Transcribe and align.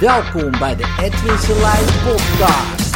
Welkom 0.00 0.50
bij 0.50 0.76
de 0.76 0.96
Edwin 1.00 1.38
Selijn 1.38 1.84
podcast. 1.84 2.94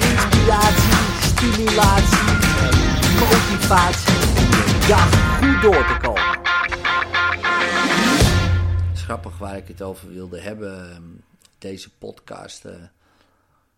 Inspiratie, 0.00 0.92
stimulatie 1.20 2.28
en 2.60 2.74
motivatie 3.18 4.14
dag 4.88 5.38
goed 5.38 5.62
door 5.62 5.86
te 5.86 5.96
komen. 6.02 6.40
Grappig 8.94 9.38
waar 9.38 9.56
ik 9.56 9.68
het 9.68 9.82
over 9.82 10.08
wilde 10.08 10.40
hebben. 10.40 11.24
Deze 11.58 11.90
podcast 11.98 12.64
uh, 12.64 12.72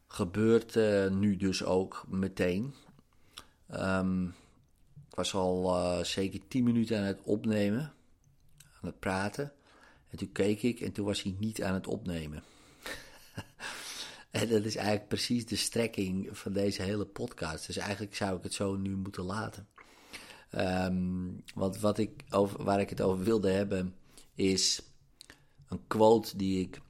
gebeurt 0.08 0.76
uh, 0.76 1.10
nu 1.10 1.36
dus 1.36 1.64
ook 1.64 2.04
meteen. 2.08 2.74
Um, 3.74 4.26
ik 5.10 5.14
was 5.14 5.34
al 5.34 5.76
uh, 5.76 6.04
zeker 6.04 6.40
10 6.48 6.64
minuten 6.64 6.98
aan 6.98 7.04
het 7.04 7.20
opnemen, 7.22 7.92
aan 8.62 8.88
het 8.88 8.98
praten. 8.98 9.52
En 10.10 10.18
toen 10.18 10.32
keek 10.32 10.62
ik 10.62 10.80
en 10.80 10.92
toen 10.92 11.04
was 11.04 11.22
hij 11.22 11.36
niet 11.38 11.62
aan 11.62 11.74
het 11.74 11.86
opnemen. 11.86 12.42
en 14.30 14.48
dat 14.48 14.64
is 14.64 14.76
eigenlijk 14.76 15.08
precies 15.08 15.46
de 15.46 15.56
strekking 15.56 16.38
van 16.38 16.52
deze 16.52 16.82
hele 16.82 17.06
podcast. 17.06 17.66
Dus 17.66 17.76
eigenlijk 17.76 18.14
zou 18.16 18.36
ik 18.36 18.42
het 18.42 18.54
zo 18.54 18.76
nu 18.76 18.96
moeten 18.96 19.24
laten. 19.24 19.68
Um, 20.58 21.42
want 21.54 21.80
wat 21.80 21.98
ik 21.98 22.24
over, 22.30 22.64
waar 22.64 22.80
ik 22.80 22.90
het 22.90 23.00
over 23.00 23.24
wilde 23.24 23.50
hebben 23.50 23.94
is 24.34 24.82
een 25.68 25.86
quote 25.86 26.36
die 26.36 26.60
ik 26.60 26.80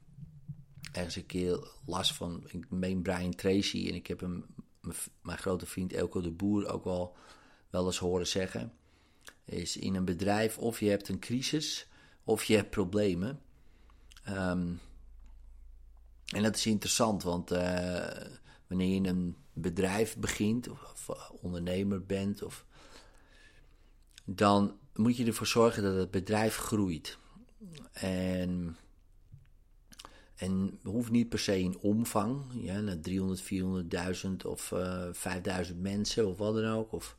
ergens 0.91 1.15
een 1.15 1.25
keer 1.25 1.67
las 1.85 2.13
van, 2.13 2.43
ik 2.47 2.69
meen 2.69 3.01
Brian 3.01 3.35
Tracy. 3.35 3.87
En 3.87 3.95
ik 3.95 4.07
heb 4.07 4.19
hem, 4.19 4.45
mijn 5.21 5.37
grote 5.37 5.65
vriend 5.65 5.93
Elko 5.93 6.21
de 6.21 6.31
Boer, 6.31 6.71
ook 6.71 6.83
wel, 6.83 7.15
wel 7.69 7.85
eens 7.85 7.97
horen 7.97 8.27
zeggen. 8.27 8.73
Is 9.45 9.77
in 9.77 9.95
een 9.95 10.05
bedrijf 10.05 10.57
of 10.57 10.79
je 10.79 10.89
hebt 10.89 11.09
een 11.09 11.19
crisis 11.19 11.87
of 12.27 12.43
je 12.43 12.55
hebt 12.55 12.69
problemen. 12.69 13.39
Um, 14.29 14.79
en 16.25 16.43
dat 16.43 16.55
is 16.55 16.65
interessant, 16.65 17.23
want 17.23 17.51
uh, 17.51 18.07
wanneer 18.67 19.01
je 19.01 19.07
een 19.07 19.35
bedrijf 19.53 20.17
begint, 20.17 20.69
of, 20.69 21.09
of 21.09 21.29
ondernemer 21.41 22.05
bent, 22.05 22.43
of, 22.43 22.65
dan 24.25 24.77
moet 24.95 25.17
je 25.17 25.25
ervoor 25.25 25.47
zorgen 25.47 25.83
dat 25.83 25.95
het 25.95 26.11
bedrijf 26.11 26.55
groeit. 26.55 27.17
En, 27.91 28.77
en 30.35 30.79
hoeft 30.83 31.11
niet 31.11 31.29
per 31.29 31.39
se 31.39 31.59
in 31.59 31.77
omvang, 31.77 32.43
ja, 32.53 32.79
naar 32.79 32.99
300, 32.99 33.43
400.000 34.25 34.45
of 34.45 34.71
uh, 34.71 35.07
5000 35.11 35.81
mensen 35.81 36.27
of 36.27 36.37
wat 36.37 36.53
dan 36.53 36.65
ook, 36.65 36.91
of, 36.91 37.15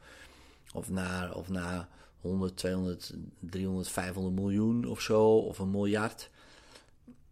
of 0.72 0.90
naar, 0.90 1.34
of 1.34 1.48
naar 1.48 1.88
100, 2.20 2.56
200, 2.56 3.14
300, 3.40 3.88
500 3.88 4.34
miljoen 4.34 4.84
of 4.84 5.00
zo, 5.00 5.38
of 5.38 5.58
een 5.58 5.70
miljard. 5.70 6.30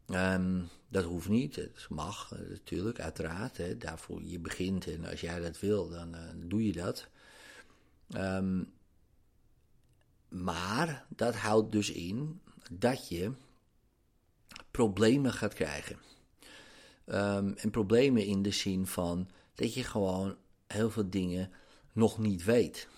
Um, 0.06 0.69
dat 0.89 1.05
hoeft 1.05 1.28
niet, 1.28 1.56
het 1.56 1.87
mag 1.89 2.33
uh, 2.33 2.48
natuurlijk, 2.48 3.01
uiteraard. 3.01 3.56
Hè, 3.56 3.77
daarvoor 3.77 4.23
je 4.23 4.39
begint 4.39 4.87
en 4.87 5.05
als 5.05 5.20
jij 5.20 5.41
dat 5.41 5.61
wil, 5.61 5.89
dan 5.89 6.15
uh, 6.15 6.20
doe 6.37 6.67
je 6.67 6.73
dat. 6.73 7.09
Um, 8.17 8.73
maar 10.28 11.06
dat 11.09 11.34
houdt 11.34 11.73
dus 11.73 11.91
in 11.91 12.41
dat 12.71 13.09
je 13.09 13.33
problemen 14.71 15.33
gaat 15.33 15.55
krijgen. 15.55 15.98
Um, 17.06 17.55
en 17.56 17.71
problemen 17.71 18.25
in 18.25 18.43
de 18.43 18.50
zin 18.50 18.87
van 18.87 19.28
dat 19.55 19.75
je 19.75 19.84
gewoon 19.84 20.37
heel 20.67 20.91
veel 20.91 21.11
dingen 21.11 21.50
nog 21.93 22.19
niet 22.19 22.45
weet. 22.45 22.89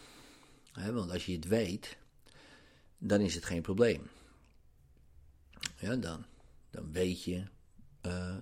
Want 0.72 1.10
als 1.10 1.26
je 1.26 1.32
het 1.32 1.46
weet, 1.46 1.96
dan 2.98 3.20
is 3.20 3.34
het 3.34 3.44
geen 3.44 3.62
probleem. 3.62 4.10
Ja, 5.78 5.96
dan, 5.96 6.24
dan 6.70 6.92
weet 6.92 7.24
je 7.24 7.44
uh, 8.06 8.36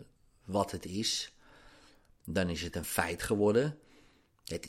wat 0.44 0.70
het 0.70 0.86
is. 0.86 1.32
Dan 2.24 2.48
is 2.48 2.62
het 2.62 2.76
een 2.76 2.84
feit 2.84 3.22
geworden. 3.22 3.78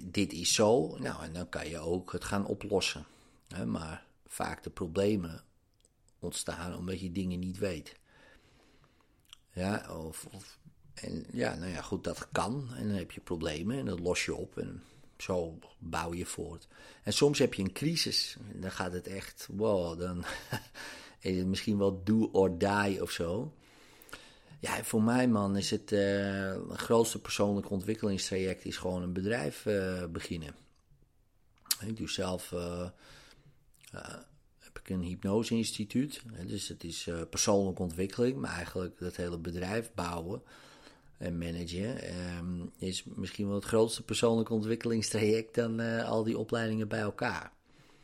Dit 0.04 0.34
is 0.34 0.54
zo. 0.54 0.98
Nou, 0.98 1.24
en 1.24 1.34
dan 1.34 1.50
kan 1.50 1.70
je 1.70 1.80
ook 1.80 2.12
het 2.12 2.24
gaan 2.24 2.46
oplossen. 2.46 3.06
Maar 3.66 4.06
vaak 4.26 4.64
de 4.64 4.70
problemen 4.70 5.44
ontstaan 6.20 6.76
omdat 6.76 7.00
je 7.00 7.12
dingen 7.12 7.40
niet 7.40 7.58
weet. 7.58 7.96
Ja, 9.52 9.96
of, 9.96 10.26
of, 10.32 10.60
en 10.94 11.26
ja, 11.32 11.56
nou 11.56 11.72
ja, 11.72 11.82
goed, 11.82 12.04
dat 12.04 12.28
kan. 12.32 12.70
En 12.76 12.88
dan 12.88 12.98
heb 12.98 13.12
je 13.12 13.22
problemen 13.22 13.78
en 13.78 13.86
dat 13.86 14.00
los 14.00 14.26
je 14.26 14.36
op. 14.36 14.58
En 14.58 14.84
zo 15.18 15.60
bouw 15.80 16.14
je 16.14 16.26
voort. 16.26 16.68
En 17.04 17.14
soms 17.14 17.40
heb 17.40 17.54
je 17.54 17.64
een 17.64 17.74
crisis. 17.74 18.38
Dan 18.54 18.72
gaat 18.72 18.94
het 18.94 19.08
echt, 19.08 19.48
wow, 19.52 20.00
dan 20.00 20.26
is 21.20 21.38
het 21.38 21.48
misschien 21.48 21.78
wel 21.78 22.04
do 22.04 22.30
or 22.32 22.58
die 22.58 23.02
of 23.02 23.12
zo. 23.12 23.54
Ja, 24.60 24.84
voor 24.84 25.04
mij 25.04 25.28
man 25.28 25.58
is 25.58 25.70
het 25.70 25.90
het 25.90 26.80
grootste 26.80 27.22
persoonlijke 27.22 27.70
ontwikkelingstraject 27.70 28.66
is 28.66 28.78
gewoon 28.78 29.02
een 29.02 29.14
bedrijf 29.14 29.66
uh, 29.66 30.06
beginnen. 30.06 30.56
Ik 31.86 31.98
doe 31.98 32.10
zelf, 32.10 32.52
uh, 32.52 32.90
heb 34.60 34.80
ik 34.80 34.90
een 34.90 35.02
hypnoseinstituut. 35.02 36.22
Dus 36.46 36.68
het 36.68 36.84
is 36.84 37.10
persoonlijke 37.30 37.82
ontwikkeling, 37.82 38.38
maar 38.38 38.56
eigenlijk 38.56 39.00
dat 39.00 39.16
hele 39.16 39.38
bedrijf 39.38 39.92
bouwen 39.94 40.42
en 41.18 41.38
managen 41.38 41.98
um, 42.38 42.72
is 42.78 43.04
misschien 43.04 43.48
wel 43.48 43.56
het 43.56 43.66
grootste 43.66 44.04
persoonlijke 44.04 44.54
ontwikkelingstraject 44.54 45.56
dan 45.56 45.82
uh, 45.82 46.10
al 46.10 46.24
die 46.24 46.38
opleidingen 46.38 46.88
bij 46.88 47.00
elkaar. 47.00 47.52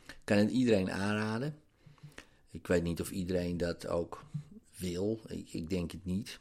Ik 0.06 0.14
kan 0.24 0.36
het 0.36 0.50
iedereen 0.50 0.90
aanraden. 0.90 1.58
Ik 2.50 2.66
weet 2.66 2.82
niet 2.82 3.00
of 3.00 3.10
iedereen 3.10 3.56
dat 3.56 3.86
ook 3.86 4.24
wil. 4.76 5.20
Ik, 5.50 5.70
denk 5.70 5.90
het 5.90 6.04
niet. 6.04 6.40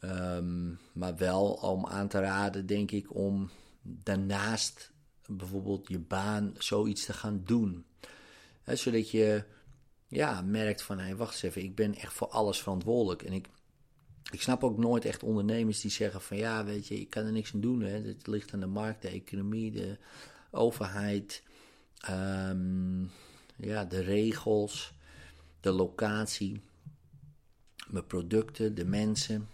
Um, 0.00 0.78
maar 0.92 1.16
wel 1.16 1.52
om 1.52 1.86
aan 1.86 2.08
te 2.08 2.20
raden, 2.20 2.66
denk 2.66 2.90
ik, 2.90 3.14
om 3.14 3.50
daarnaast 3.82 4.90
bijvoorbeeld 5.26 5.88
je 5.88 5.98
baan 5.98 6.54
zoiets 6.58 7.04
te 7.04 7.12
gaan 7.12 7.42
doen. 7.44 7.84
Zodat 8.64 9.10
je 9.10 9.44
ja, 10.08 10.42
merkt 10.42 10.82
van, 10.82 10.98
hé, 10.98 11.16
wacht 11.16 11.32
eens 11.32 11.42
even, 11.42 11.62
ik 11.62 11.74
ben 11.74 11.94
echt 11.94 12.12
voor 12.12 12.28
alles 12.28 12.62
verantwoordelijk. 12.62 13.22
En 13.22 13.32
ik, 13.32 13.48
ik 14.30 14.42
snap 14.42 14.64
ook 14.64 14.78
nooit 14.78 15.04
echt 15.04 15.22
ondernemers 15.22 15.80
die 15.80 15.90
zeggen 15.90 16.20
van 16.20 16.36
ja, 16.36 16.64
weet 16.64 16.86
je, 16.86 17.00
ik 17.00 17.10
kan 17.10 17.24
er 17.24 17.32
niks 17.32 17.54
aan 17.54 17.60
doen. 17.60 17.80
Hè. 17.80 18.00
Het 18.00 18.26
ligt 18.26 18.52
aan 18.52 18.60
de 18.60 18.66
markt, 18.66 19.02
de 19.02 19.08
economie, 19.08 19.70
de 19.70 19.98
overheid, 20.50 21.42
um, 22.10 23.10
ja, 23.56 23.84
de 23.84 24.00
regels, 24.00 24.92
de 25.60 25.70
locatie, 25.70 26.60
mijn 27.88 28.06
producten, 28.06 28.74
de 28.74 28.84
mensen. 28.84 29.48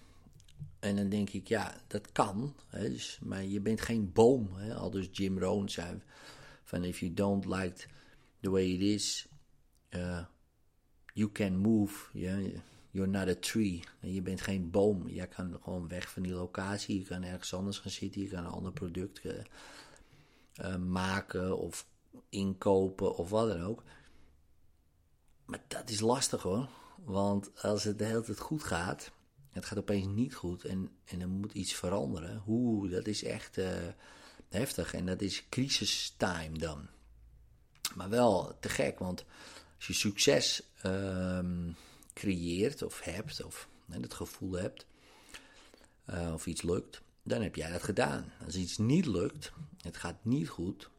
En 0.78 0.96
dan 0.96 1.08
denk 1.08 1.30
ik, 1.30 1.48
ja, 1.48 1.74
dat 1.86 2.12
kan. 2.12 2.54
Hè, 2.66 2.90
dus, 2.90 3.18
maar 3.22 3.44
je 3.44 3.60
bent 3.60 3.80
geen 3.80 4.12
boom. 4.12 4.52
Hè. 4.54 4.74
Al 4.74 4.90
dus 4.90 5.08
Jim 5.12 5.38
Rohn 5.38 5.68
zei 5.68 6.02
van 6.64 6.84
if 6.84 7.00
you 7.00 7.14
don't 7.14 7.44
like 7.44 7.86
the 8.40 8.50
way 8.50 8.70
it 8.70 8.80
is, 8.80 9.28
uh, 9.90 10.24
you 11.12 11.30
can 11.32 11.56
move. 11.56 11.94
Yeah, 12.12 12.38
You're 12.92 13.10
not 13.10 13.28
a 13.28 13.34
tree. 13.34 13.84
Je 14.00 14.22
bent 14.22 14.40
geen 14.40 14.70
boom. 14.70 15.08
Je 15.08 15.26
kan 15.26 15.58
gewoon 15.62 15.88
weg 15.88 16.10
van 16.10 16.22
die 16.22 16.32
locatie. 16.32 16.98
Je 16.98 17.04
kan 17.04 17.22
ergens 17.22 17.54
anders 17.54 17.78
gaan 17.78 17.90
zitten. 17.90 18.22
Je 18.22 18.28
kan 18.28 18.44
een 18.44 18.50
ander 18.50 18.72
product 18.72 19.24
uh, 19.24 19.32
uh, 20.60 20.76
maken 20.76 21.58
of 21.58 21.86
inkopen 22.28 23.16
of 23.16 23.30
wat 23.30 23.48
dan 23.48 23.62
ook. 23.62 23.82
Maar 25.46 25.62
dat 25.68 25.90
is 25.90 26.00
lastig 26.00 26.42
hoor. 26.42 26.68
Want 27.04 27.62
als 27.62 27.84
het 27.84 27.98
de 27.98 28.04
hele 28.04 28.22
tijd 28.22 28.38
goed 28.38 28.62
gaat, 28.62 29.10
het 29.50 29.64
gaat 29.64 29.78
opeens 29.78 30.06
niet 30.06 30.34
goed 30.34 30.64
en, 30.64 30.90
en 31.04 31.20
er 31.20 31.28
moet 31.28 31.52
iets 31.52 31.72
veranderen. 31.72 32.42
Oeh, 32.46 32.90
dat 32.90 33.06
is 33.06 33.24
echt 33.24 33.58
uh, 33.58 33.66
heftig. 34.48 34.94
En 34.94 35.06
dat 35.06 35.20
is 35.20 35.48
crisistime 35.48 36.58
dan. 36.58 36.88
Maar 37.94 38.08
wel 38.08 38.58
te 38.60 38.68
gek, 38.68 38.98
want 38.98 39.24
als 39.76 39.86
je 39.86 39.92
succes. 39.92 40.62
Uh, 40.86 41.38
creëert 42.12 42.82
of 42.82 43.00
hebt, 43.00 43.44
of 43.44 43.68
hè, 43.90 44.00
het 44.00 44.14
gevoel 44.14 44.52
hebt, 44.52 44.86
uh, 46.10 46.30
of 46.34 46.46
iets 46.46 46.62
lukt, 46.62 47.02
dan 47.22 47.42
heb 47.42 47.54
jij 47.54 47.70
dat 47.70 47.82
gedaan. 47.82 48.32
Als 48.44 48.54
iets 48.54 48.78
niet 48.78 49.06
lukt, 49.06 49.52
het 49.80 49.96
gaat 49.96 50.24
niet 50.24 50.48
goed, 50.48 50.90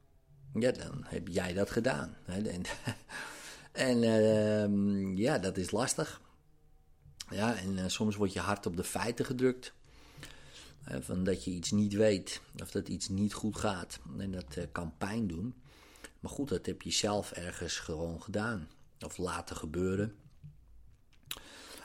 ja, 0.54 0.72
dan 0.72 1.04
heb 1.04 1.28
jij 1.28 1.54
dat 1.54 1.70
gedaan. 1.72 2.16
Hè? 2.24 2.42
En, 2.52 2.64
en 3.72 4.04
uh, 4.04 5.18
ja, 5.18 5.38
dat 5.38 5.58
is 5.58 5.72
lastig. 5.72 6.22
Ja, 7.30 7.56
en 7.56 7.78
uh, 7.78 7.84
soms 7.88 8.16
wordt 8.16 8.34
je 8.34 8.40
hart 8.40 8.66
op 8.66 8.78
de 8.78 8.84
feiten 8.84 9.26
gedrukt. 9.26 9.74
van 10.84 11.24
dat 11.24 11.44
je 11.44 11.52
iets 11.52 11.72
niet 11.72 11.94
weet, 11.94 12.42
of 12.62 12.72
dat 12.72 12.88
iets 12.88 13.08
niet 13.10 13.34
goed 13.34 13.58
gaat. 13.58 14.00
En 14.18 14.32
dat 14.32 14.58
kan 14.72 14.98
pijn 14.98 15.28
doen. 15.28 15.56
Maar 16.20 16.32
goed, 16.32 16.50
dat 16.50 16.66
heb 16.66 16.82
je 16.82 16.92
zelf 16.92 17.32
ergens 17.32 17.78
gewoon 17.78 18.22
gedaan. 18.22 18.70
Of 19.00 19.18
laten 19.18 19.56
gebeuren. 19.56 20.16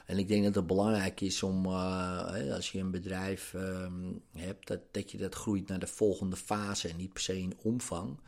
En 0.08 0.19
ik 0.19 0.28
denk 0.28 0.44
dat 0.44 0.55
het 0.55 0.66
belangrijk 0.66 1.20
is 1.20 1.43
om, 1.43 1.66
uh, 1.66 2.55
als 2.55 2.72
je 2.72 2.78
een 2.78 2.90
bedrijf 2.90 3.52
um, 3.52 4.22
hebt, 4.32 4.66
dat, 4.66 4.81
dat 4.90 5.10
je 5.10 5.19
dat 5.19 5.34
groeit 5.34 5.69
naar 5.69 5.78
de 5.78 5.87
volgende 5.87 6.37
fase. 6.37 6.88
En 6.88 6.96
niet 6.96 7.12
per 7.12 7.22
se 7.22 7.38
in 7.38 7.58
omvang, 7.62 8.19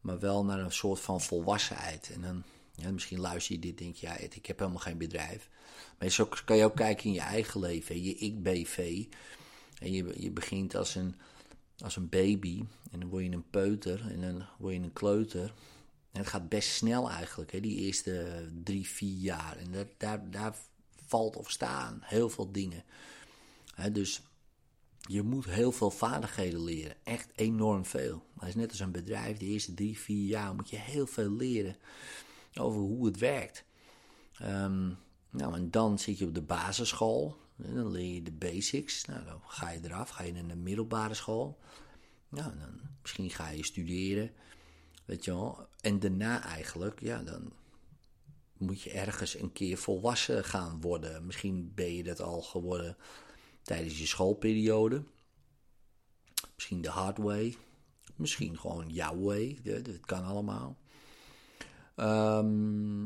maar 0.00 0.18
wel 0.18 0.44
naar 0.44 0.58
een 0.58 0.72
soort 0.72 1.00
van 1.00 1.20
volwassenheid. 1.20 2.10
En 2.14 2.20
dan 2.20 2.42
Ja, 2.74 2.90
misschien 2.90 3.20
luister 3.20 3.54
je 3.54 3.60
dit 3.60 3.78
en 3.78 3.84
denk 3.84 3.96
je, 3.96 4.06
ja, 4.06 4.16
ik 4.16 4.46
heb 4.46 4.58
helemaal 4.58 4.80
geen 4.80 4.98
bedrijf. 4.98 5.48
Maar 5.98 6.08
zo 6.08 6.28
kan 6.44 6.56
je 6.56 6.64
ook 6.64 6.76
kijken 6.76 7.04
in 7.04 7.12
je 7.12 7.20
eigen 7.20 7.60
leven, 7.60 8.02
je 8.02 8.14
ik-BV. 8.14 9.04
En 9.80 9.92
je, 9.92 10.14
je 10.22 10.30
begint 10.30 10.74
als 10.74 10.94
een, 10.94 11.14
als 11.78 11.96
een 11.96 12.08
baby 12.08 12.64
en 12.90 13.00
dan 13.00 13.08
word 13.08 13.24
je 13.24 13.30
een 13.30 13.50
peuter 13.50 14.10
en 14.10 14.20
dan 14.20 14.46
word 14.58 14.74
je 14.74 14.80
een 14.80 14.92
kleuter. 14.92 15.54
En 16.12 16.20
het 16.20 16.26
gaat 16.26 16.48
best 16.48 16.68
snel 16.68 17.10
eigenlijk, 17.10 17.52
hè, 17.52 17.60
die 17.60 17.78
eerste 17.78 18.46
drie, 18.64 18.88
vier 18.88 19.18
jaar. 19.18 19.56
En 19.56 19.72
daar, 19.72 19.86
daar, 19.96 20.30
daar 20.30 20.56
valt 21.08 21.36
of 21.36 21.50
staan 21.50 22.00
heel 22.02 22.28
veel 22.30 22.52
dingen. 22.52 22.84
dus 23.92 24.22
je 25.00 25.22
moet 25.22 25.44
heel 25.44 25.72
veel 25.72 25.90
vaardigheden 25.90 26.64
leren. 26.64 26.96
Echt 27.04 27.30
enorm 27.34 27.84
veel. 27.84 28.22
Dat 28.38 28.48
is 28.48 28.54
net 28.54 28.70
als 28.70 28.80
een 28.80 28.92
bedrijf. 28.92 29.36
De 29.36 29.44
eerste 29.44 29.74
drie, 29.74 29.98
vier 29.98 30.26
jaar 30.26 30.54
moet 30.54 30.70
je 30.70 30.76
heel 30.76 31.06
veel 31.06 31.30
leren 31.30 31.76
over 32.54 32.80
hoe 32.80 33.06
het 33.06 33.18
werkt. 33.18 33.64
Um, 34.42 34.98
nou, 35.30 35.54
en 35.54 35.70
dan 35.70 35.98
zit 35.98 36.18
je 36.18 36.26
op 36.26 36.34
de 36.34 36.42
basisschool. 36.42 37.36
En 37.62 37.74
dan 37.74 37.90
leer 37.90 38.14
je 38.14 38.22
de 38.22 38.32
basics. 38.32 39.04
Nou, 39.04 39.24
dan 39.24 39.40
ga 39.46 39.70
je 39.70 39.80
eraf. 39.82 40.08
Ga 40.08 40.22
je 40.22 40.32
naar 40.32 40.48
de 40.48 40.56
middelbare 40.56 41.14
school. 41.14 41.58
Nou, 42.28 42.58
dan 42.58 42.80
misschien 43.02 43.30
ga 43.30 43.48
je 43.48 43.64
studeren. 43.64 44.30
Weet 45.04 45.24
je 45.24 45.30
wel. 45.30 45.68
En 45.80 45.98
daarna 45.98 46.44
eigenlijk, 46.44 47.00
ja, 47.00 47.22
dan 47.22 47.52
moet 48.58 48.82
je 48.82 48.90
ergens 48.90 49.34
een 49.34 49.52
keer 49.52 49.78
volwassen 49.78 50.44
gaan 50.44 50.80
worden. 50.80 51.26
Misschien 51.26 51.72
ben 51.74 51.94
je 51.94 52.02
dat 52.02 52.20
al 52.20 52.42
geworden 52.42 52.96
tijdens 53.62 53.98
je 53.98 54.06
schoolperiode. 54.06 55.04
Misschien 56.54 56.80
de 56.80 56.88
hard 56.88 57.18
way. 57.18 57.56
Misschien 58.16 58.58
gewoon 58.58 58.88
jouw 58.88 59.18
way. 59.18 59.58
Dat 59.62 60.00
kan 60.00 60.24
allemaal. 60.24 60.78
Um, 61.96 63.00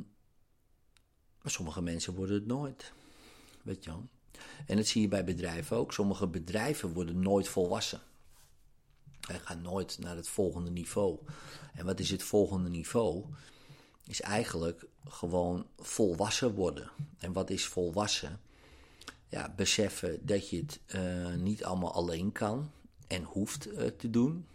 maar 1.43 1.53
sommige 1.53 1.83
mensen 1.83 2.15
worden 2.15 2.35
het 2.35 2.47
nooit. 2.47 2.93
Weet 3.63 3.85
je 3.85 3.91
wel. 3.91 4.09
En 4.67 4.77
dat 4.77 4.87
zie 4.87 5.03
je 5.03 5.09
bij 5.09 5.25
bedrijven 5.25 5.77
ook. 5.77 5.93
Sommige 5.93 6.27
bedrijven 6.27 6.93
worden 6.93 7.21
nooit 7.21 7.49
volwassen. 7.49 8.01
Hij 9.21 9.39
gaan 9.39 9.63
nooit 9.63 9.99
naar 9.99 10.17
het 10.17 10.29
volgende 10.29 10.71
niveau. 10.71 11.19
En 11.75 11.85
wat 11.85 12.01
is 12.01 12.11
het 12.11 12.23
volgende 12.23 12.69
niveau? 12.69 13.25
Is 14.13 14.21
eigenlijk 14.21 14.85
gewoon 15.09 15.67
volwassen 15.79 16.55
worden. 16.55 16.91
En 17.19 17.33
wat 17.33 17.51
is 17.51 17.67
volwassen? 17.67 18.41
Ja, 19.29 19.53
beseffen 19.57 20.27
dat 20.27 20.49
je 20.49 20.57
het 20.57 20.81
uh, 20.95 21.35
niet 21.35 21.65
allemaal 21.65 21.93
alleen 21.93 22.33
kan 22.33 22.71
en 23.07 23.23
hoeft 23.23 23.69
uh, 23.69 23.87
te 23.87 24.11
doen. 24.11 24.47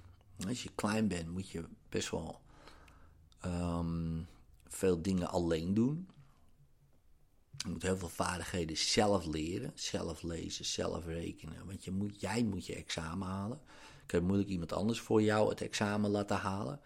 Als 0.48 0.64
je 0.64 0.70
klein 0.76 1.08
bent, 1.08 1.30
moet 1.30 1.50
je 1.50 1.64
best 1.90 2.10
wel 2.10 2.40
um, 3.46 4.28
veel 4.68 5.02
dingen 5.02 5.30
alleen 5.30 5.74
doen. 5.74 6.08
Je 7.58 7.70
moet 7.70 7.84
heel 7.84 7.98
veel 7.98 8.10
vaardigheden 8.10 8.78
zelf 8.78 9.26
leren, 9.26 9.72
zelf 9.76 10.22
lezen, 10.22 10.66
zelf 10.66 11.06
rekenen. 11.06 11.66
Want 11.66 11.84
je 11.84 11.92
moet, 11.92 12.22
jij 12.22 12.44
moet 12.44 12.66
je 12.66 12.76
examen 12.76 13.28
halen. 13.28 13.60
Kan 14.06 14.24
moeilijk 14.24 14.50
iemand 14.50 14.74
anders 14.74 15.00
voor 15.00 15.22
jou 15.22 15.50
het 15.50 15.62
examen 15.62 16.10
laten 16.10 16.38
halen. 16.38 16.80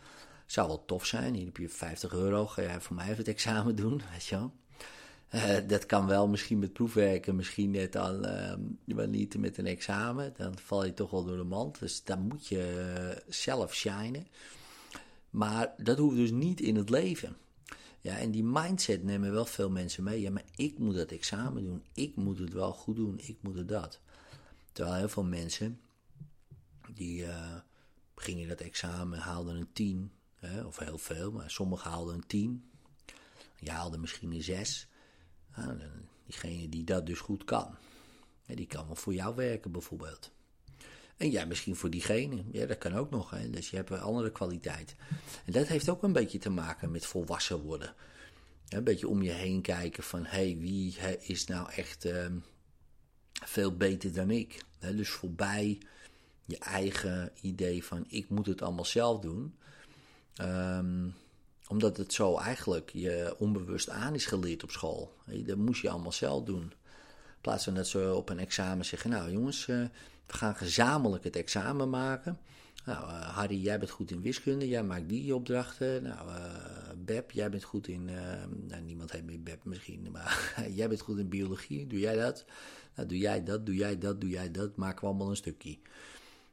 Zou 0.51 0.67
wel 0.67 0.85
tof 0.85 1.05
zijn. 1.05 1.33
Hier 1.33 1.45
heb 1.45 1.57
je 1.57 1.69
50 1.69 2.13
euro. 2.13 2.47
Ga 2.47 2.61
jij 2.61 2.81
voor 2.81 2.95
mij 2.95 3.05
even 3.05 3.17
het 3.17 3.27
examen 3.27 3.75
doen? 3.75 4.01
Weet 4.11 4.25
je 4.25 4.35
wel? 4.35 4.53
Uh, 5.35 5.67
dat 5.67 5.85
kan 5.85 6.07
wel 6.07 6.27
misschien 6.27 6.59
met 6.59 6.73
proefwerken, 6.73 7.35
misschien 7.35 7.71
net 7.71 7.95
al, 7.95 8.25
uh, 8.25 8.53
niet 8.85 9.37
met 9.37 9.57
een 9.57 9.65
examen. 9.65 10.33
Dan 10.37 10.57
val 10.57 10.85
je 10.85 10.93
toch 10.93 11.11
wel 11.11 11.25
door 11.25 11.37
de 11.37 11.43
mand. 11.43 11.79
Dus 11.79 12.03
dan 12.03 12.19
moet 12.19 12.47
je 12.47 12.91
uh, 13.17 13.33
zelf 13.33 13.73
shinen. 13.73 14.27
Maar 15.29 15.73
dat 15.77 15.97
hoeft 15.97 16.15
dus 16.15 16.31
niet 16.31 16.61
in 16.61 16.75
het 16.75 16.89
leven. 16.89 17.35
Ja, 17.99 18.17
en 18.17 18.31
die 18.31 18.43
mindset 18.43 19.03
nemen 19.03 19.31
wel 19.31 19.45
veel 19.45 19.69
mensen 19.69 20.03
mee. 20.03 20.21
Ja, 20.21 20.31
maar 20.31 20.45
ik 20.55 20.77
moet 20.77 20.95
dat 20.95 21.11
examen 21.11 21.63
doen. 21.63 21.83
Ik 21.93 22.15
moet 22.15 22.39
het 22.39 22.53
wel 22.53 22.71
goed 22.71 22.95
doen. 22.95 23.19
Ik 23.19 23.37
moet 23.41 23.55
het 23.55 23.67
dat. 23.67 23.99
Terwijl 24.71 24.95
heel 24.95 25.09
veel 25.09 25.23
mensen 25.23 25.79
die 26.93 27.21
uh, 27.21 27.55
gingen 28.15 28.47
dat 28.47 28.59
examen, 28.59 29.19
haalden 29.19 29.55
een 29.55 29.73
10. 29.73 30.11
Hè, 30.41 30.63
of 30.63 30.77
heel 30.77 30.97
veel, 30.97 31.31
maar 31.31 31.51
sommigen 31.51 31.89
haalden 31.89 32.15
een 32.15 32.27
10. 32.27 32.71
Je 33.59 33.71
haalde 33.71 33.97
misschien 33.97 34.31
een 34.31 34.43
6. 34.43 34.87
Nou, 35.55 35.77
diegene 36.25 36.69
die 36.69 36.83
dat 36.83 37.05
dus 37.05 37.19
goed 37.19 37.43
kan, 37.43 37.77
die 38.45 38.67
kan 38.67 38.85
wel 38.85 38.95
voor 38.95 39.13
jou 39.13 39.35
werken 39.35 39.71
bijvoorbeeld. 39.71 40.31
En 41.21 41.29
jij 41.29 41.45
misschien 41.45 41.75
voor 41.75 41.89
diegene. 41.89 42.43
Ja, 42.51 42.65
dat 42.65 42.77
kan 42.77 42.93
ook 42.93 43.09
nog. 43.09 43.29
Hè? 43.29 43.49
Dus 43.49 43.69
je 43.69 43.75
hebt 43.75 43.89
een 43.89 43.99
andere 43.99 44.31
kwaliteit. 44.31 44.95
En 45.45 45.51
dat 45.51 45.67
heeft 45.67 45.89
ook 45.89 46.03
een 46.03 46.13
beetje 46.13 46.37
te 46.37 46.49
maken 46.49 46.91
met 46.91 47.05
volwassen 47.05 47.59
worden. 47.59 47.95
Een 48.69 48.83
beetje 48.83 49.07
om 49.07 49.21
je 49.21 49.31
heen 49.31 49.61
kijken 49.61 50.03
van... 50.03 50.25
hé, 50.25 50.29
hey, 50.29 50.57
wie 50.57 50.97
is 51.19 51.45
nou 51.45 51.71
echt 51.71 52.05
uh, 52.05 52.25
veel 53.45 53.77
beter 53.77 54.13
dan 54.13 54.29
ik? 54.29 54.63
Dus 54.79 55.09
voorbij 55.09 55.81
je 56.45 56.57
eigen 56.57 57.31
idee 57.41 57.83
van... 57.83 58.05
ik 58.07 58.29
moet 58.29 58.45
het 58.45 58.61
allemaal 58.61 58.85
zelf 58.85 59.19
doen. 59.19 59.55
Um, 60.41 61.13
omdat 61.67 61.97
het 61.97 62.13
zo 62.13 62.37
eigenlijk 62.37 62.89
je 62.93 63.35
onbewust 63.37 63.89
aan 63.89 64.13
is 64.13 64.25
geleerd 64.25 64.63
op 64.63 64.71
school. 64.71 65.13
Dat 65.25 65.57
moest 65.57 65.81
je 65.81 65.89
allemaal 65.89 66.11
zelf 66.11 66.43
doen. 66.43 66.61
In 66.61 67.41
plaats 67.41 67.63
van 67.63 67.73
dat 67.73 67.87
ze 67.87 68.13
op 68.15 68.29
een 68.29 68.39
examen 68.39 68.85
zeggen... 68.85 69.09
nou 69.09 69.31
jongens... 69.31 69.67
Uh, 69.67 69.85
we 70.31 70.37
gaan 70.37 70.55
gezamenlijk 70.55 71.23
het 71.23 71.35
examen 71.35 71.89
maken. 71.89 72.39
Nou, 72.85 73.09
uh, 73.09 73.35
Harry, 73.35 73.61
jij 73.61 73.79
bent 73.79 73.91
goed 73.91 74.11
in 74.11 74.21
wiskunde, 74.21 74.67
jij 74.67 74.83
maakt 74.83 75.09
die 75.09 75.35
opdrachten. 75.35 76.03
Nou, 76.03 76.29
uh, 76.29 76.35
Beb, 76.97 77.31
jij 77.31 77.49
bent 77.49 77.63
goed 77.63 77.87
in. 77.87 78.07
Uh, 78.07 78.21
nou, 78.67 78.81
niemand 78.81 79.11
heeft 79.11 79.23
meer 79.23 79.41
Beb 79.41 79.63
misschien, 79.63 80.07
maar 80.11 80.53
jij 80.79 80.87
bent 80.87 81.01
goed 81.01 81.17
in 81.17 81.29
biologie. 81.29 81.87
Doe 81.87 81.99
jij 81.99 82.15
dat? 82.15 82.45
Nou, 82.95 83.07
doe 83.07 83.17
jij 83.17 83.43
dat, 83.43 83.65
doe 83.65 83.75
jij 83.75 83.97
dat, 83.97 84.21
doe 84.21 84.29
jij 84.29 84.51
dat. 84.51 84.75
Maken 84.75 84.99
we 85.01 85.05
allemaal 85.05 85.29
een 85.29 85.35
stukje. 85.35 85.77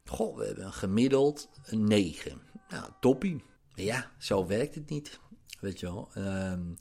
Goh, 0.05 0.37
we 0.37 0.45
hebben 0.45 0.73
gemiddeld 0.73 1.49
een 1.65 1.87
9. 1.87 2.41
Nou, 2.69 2.91
toppie. 2.99 3.43
Ja, 3.83 4.11
zo 4.17 4.47
werkt 4.47 4.75
het 4.75 4.89
niet. 4.89 5.19
Weet 5.59 5.79
je 5.79 5.85
wel. 5.85 6.09
Um, 6.17 6.77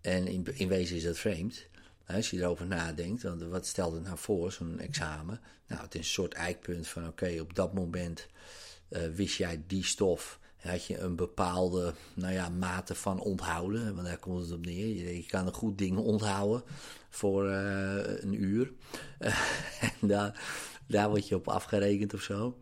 en 0.00 0.26
in, 0.26 0.46
in 0.54 0.68
wezen 0.68 0.96
is 0.96 1.02
dat 1.02 1.18
vreemd. 1.18 1.66
Als 2.06 2.30
je 2.30 2.36
erover 2.36 2.66
nadenkt, 2.66 3.22
want 3.22 3.42
wat 3.42 3.66
stelt 3.66 3.92
het 3.92 4.02
nou 4.02 4.18
voor, 4.18 4.52
zo'n 4.52 4.78
examen? 4.78 5.40
Nou, 5.66 5.82
het 5.82 5.94
is 5.94 6.00
een 6.00 6.06
soort 6.06 6.34
eikpunt 6.34 6.88
van 6.88 7.06
oké, 7.06 7.40
op 7.40 7.54
dat 7.54 7.74
moment 7.74 8.26
uh, 8.90 9.02
wist 9.14 9.36
jij 9.36 9.62
die 9.66 9.84
stof. 9.84 10.38
Had 10.56 10.84
je 10.84 10.98
een 10.98 11.16
bepaalde 11.16 11.94
nou 12.14 12.32
ja, 12.32 12.48
mate 12.48 12.94
van 12.94 13.20
onthouden, 13.20 13.94
want 13.94 14.06
daar 14.06 14.18
komt 14.18 14.40
het 14.40 14.52
op 14.52 14.64
neer. 14.64 14.86
Je, 14.86 15.16
je 15.16 15.26
kan 15.26 15.46
een 15.46 15.52
goed 15.52 15.78
ding 15.78 15.98
onthouden 15.98 16.62
voor 17.10 17.46
uh, 17.46 18.20
een 18.20 18.42
uur. 18.42 18.72
En 20.00 20.08
daar, 20.08 20.42
daar 20.86 21.08
word 21.08 21.28
je 21.28 21.34
op 21.34 21.48
afgerekend 21.48 22.14
of 22.14 22.22
zo. 22.22 22.58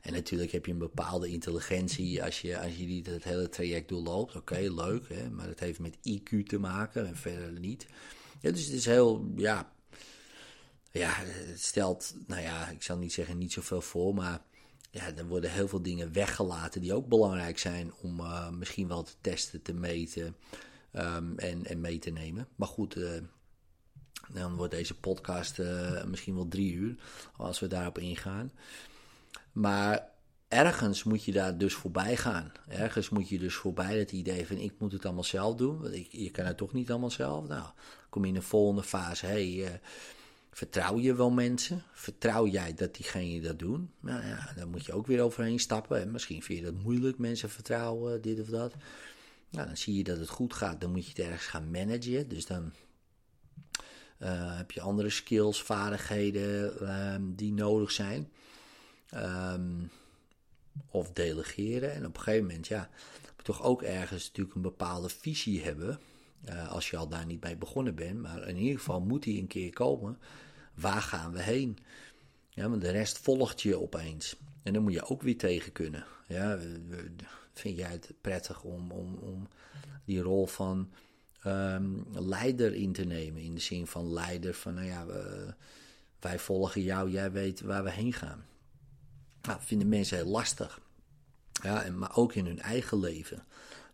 En 0.00 0.12
natuurlijk 0.12 0.52
heb 0.52 0.66
je 0.66 0.72
een 0.72 0.78
bepaalde 0.78 1.28
intelligentie 1.28 2.24
als 2.24 2.40
je, 2.40 2.58
als 2.60 2.76
je 2.76 2.86
die, 2.86 3.02
het 3.10 3.24
hele 3.24 3.48
traject 3.48 3.88
doorloopt. 3.88 4.36
Oké, 4.36 4.58
leuk, 4.58 5.08
hè? 5.08 5.30
maar 5.30 5.46
het 5.46 5.60
heeft 5.60 5.78
met 5.78 5.96
IQ 5.96 6.42
te 6.46 6.58
maken 6.58 7.06
en 7.06 7.16
verder 7.16 7.60
niet. 7.60 7.86
Ja, 8.40 8.50
dus 8.50 8.64
het 8.64 8.74
is 8.74 8.84
heel, 8.84 9.32
ja, 9.36 9.72
ja, 10.90 11.12
het 11.14 11.62
stelt, 11.62 12.14
nou 12.26 12.42
ja, 12.42 12.68
ik 12.68 12.82
zal 12.82 12.98
niet 12.98 13.12
zeggen 13.12 13.38
niet 13.38 13.52
zoveel 13.52 13.80
voor, 13.80 14.14
maar 14.14 14.42
ja, 14.90 15.16
er 15.16 15.26
worden 15.26 15.50
heel 15.50 15.68
veel 15.68 15.82
dingen 15.82 16.12
weggelaten 16.12 16.80
die 16.80 16.94
ook 16.94 17.08
belangrijk 17.08 17.58
zijn 17.58 17.92
om 18.00 18.20
uh, 18.20 18.50
misschien 18.50 18.88
wel 18.88 19.02
te 19.02 19.14
testen, 19.20 19.62
te 19.62 19.74
meten 19.74 20.36
um, 20.92 21.38
en, 21.38 21.66
en 21.66 21.80
mee 21.80 21.98
te 21.98 22.10
nemen. 22.10 22.48
Maar 22.56 22.68
goed, 22.68 22.96
uh, 22.96 23.10
dan 24.32 24.56
wordt 24.56 24.72
deze 24.72 24.94
podcast 24.94 25.58
uh, 25.58 26.04
misschien 26.04 26.34
wel 26.34 26.48
drie 26.48 26.72
uur 26.72 26.96
als 27.36 27.60
we 27.60 27.66
daarop 27.66 27.98
ingaan. 27.98 28.52
Maar 29.52 30.08
ergens 30.48 31.04
moet 31.04 31.24
je 31.24 31.32
daar 31.32 31.58
dus 31.58 31.74
voorbij 31.74 32.16
gaan. 32.16 32.52
Ergens 32.68 33.08
moet 33.08 33.28
je 33.28 33.38
dus 33.38 33.54
voorbij 33.54 33.98
dat 33.98 34.12
idee 34.12 34.46
van 34.46 34.56
ik 34.56 34.72
moet 34.78 34.92
het 34.92 35.04
allemaal 35.04 35.24
zelf 35.24 35.54
doen. 35.54 35.80
Want 35.80 35.94
ik, 35.94 36.08
je 36.10 36.30
kan 36.30 36.44
het 36.44 36.56
toch 36.56 36.72
niet 36.72 36.90
allemaal 36.90 37.10
zelf. 37.10 37.46
Nou, 37.48 37.66
kom 38.10 38.22
je 38.22 38.28
in 38.28 38.34
de 38.34 38.42
volgende 38.42 38.82
fase. 38.82 39.26
Hey, 39.26 39.48
uh, 39.48 39.68
vertrouw 40.50 40.98
je 40.98 41.14
wel 41.14 41.30
mensen? 41.30 41.82
Vertrouw 41.92 42.46
jij 42.46 42.74
dat 42.74 42.94
diegenen 42.94 43.42
dat 43.42 43.58
doen? 43.58 43.90
Nou 44.00 44.26
ja, 44.26 44.52
dan 44.56 44.70
moet 44.70 44.84
je 44.84 44.92
ook 44.92 45.06
weer 45.06 45.22
overheen 45.22 45.58
stappen. 45.58 46.00
En 46.00 46.10
misschien 46.10 46.42
vind 46.42 46.58
je 46.58 46.64
dat 46.64 46.82
moeilijk, 46.82 47.18
mensen 47.18 47.50
vertrouwen, 47.50 48.22
dit 48.22 48.40
of 48.40 48.46
dat. 48.46 48.74
Nou, 49.50 49.66
dan 49.66 49.76
zie 49.76 49.94
je 49.94 50.04
dat 50.04 50.18
het 50.18 50.28
goed 50.28 50.54
gaat. 50.54 50.80
Dan 50.80 50.90
moet 50.90 51.04
je 51.04 51.08
het 51.08 51.18
ergens 51.18 51.46
gaan 51.46 51.70
managen. 51.70 52.28
Dus 52.28 52.46
dan 52.46 52.72
uh, 54.18 54.56
heb 54.56 54.70
je 54.70 54.80
andere 54.80 55.10
skills, 55.10 55.62
vaardigheden 55.62 56.88
um, 57.14 57.34
die 57.34 57.52
nodig 57.52 57.90
zijn. 57.90 58.32
Um, 59.14 59.90
of 60.90 61.12
delegeren. 61.12 61.92
En 61.92 62.06
op 62.06 62.16
een 62.16 62.22
gegeven 62.22 62.46
moment, 62.46 62.66
ja, 62.66 62.90
moet 63.36 63.44
toch 63.44 63.62
ook 63.62 63.82
ergens 63.82 64.26
natuurlijk 64.26 64.56
een 64.56 64.62
bepaalde 64.62 65.08
visie 65.08 65.62
hebben. 65.62 66.00
Uh, 66.48 66.72
als 66.72 66.90
je 66.90 66.96
al 66.96 67.08
daar 67.08 67.26
niet 67.26 67.40
bij 67.40 67.58
begonnen 67.58 67.94
bent. 67.94 68.20
Maar 68.20 68.48
in 68.48 68.56
ieder 68.56 68.78
geval 68.78 69.00
moet 69.00 69.22
die 69.22 69.40
een 69.40 69.46
keer 69.46 69.72
komen. 69.72 70.18
Waar 70.74 71.02
gaan 71.02 71.32
we 71.32 71.42
heen? 71.42 71.78
Ja, 72.50 72.68
want 72.68 72.80
de 72.80 72.90
rest 72.90 73.18
volgt 73.18 73.62
je 73.62 73.80
opeens. 73.80 74.36
En 74.62 74.72
dan 74.72 74.82
moet 74.82 74.92
je 74.92 75.04
ook 75.04 75.22
weer 75.22 75.38
tegen 75.38 75.72
kunnen. 75.72 76.04
Ja, 76.26 76.58
vind 77.52 77.76
jij 77.76 77.90
het 77.90 78.12
prettig 78.20 78.62
om, 78.62 78.90
om, 78.90 79.14
om 79.14 79.48
die 80.04 80.20
rol 80.20 80.46
van 80.46 80.90
ehm, 81.42 81.92
leider 82.12 82.74
in 82.74 82.92
te 82.92 83.04
nemen? 83.04 83.42
In 83.42 83.54
de 83.54 83.60
zin 83.60 83.86
van 83.86 84.12
leider 84.12 84.54
van, 84.54 84.74
nou 84.74 84.86
ja, 84.86 85.06
wij 86.20 86.38
volgen 86.38 86.82
jou, 86.82 87.10
jij 87.10 87.32
weet 87.32 87.60
waar 87.60 87.84
we 87.84 87.90
heen 87.90 88.12
gaan. 88.12 88.44
Dat 89.40 89.58
vinden 89.60 89.88
mensen 89.88 90.16
heel 90.16 90.26
lastig. 90.26 90.80
Ja, 91.62 91.82
en, 91.82 91.98
maar 91.98 92.16
ook 92.16 92.34
in 92.34 92.46
hun 92.46 92.60
eigen 92.60 92.98
leven. 92.98 93.44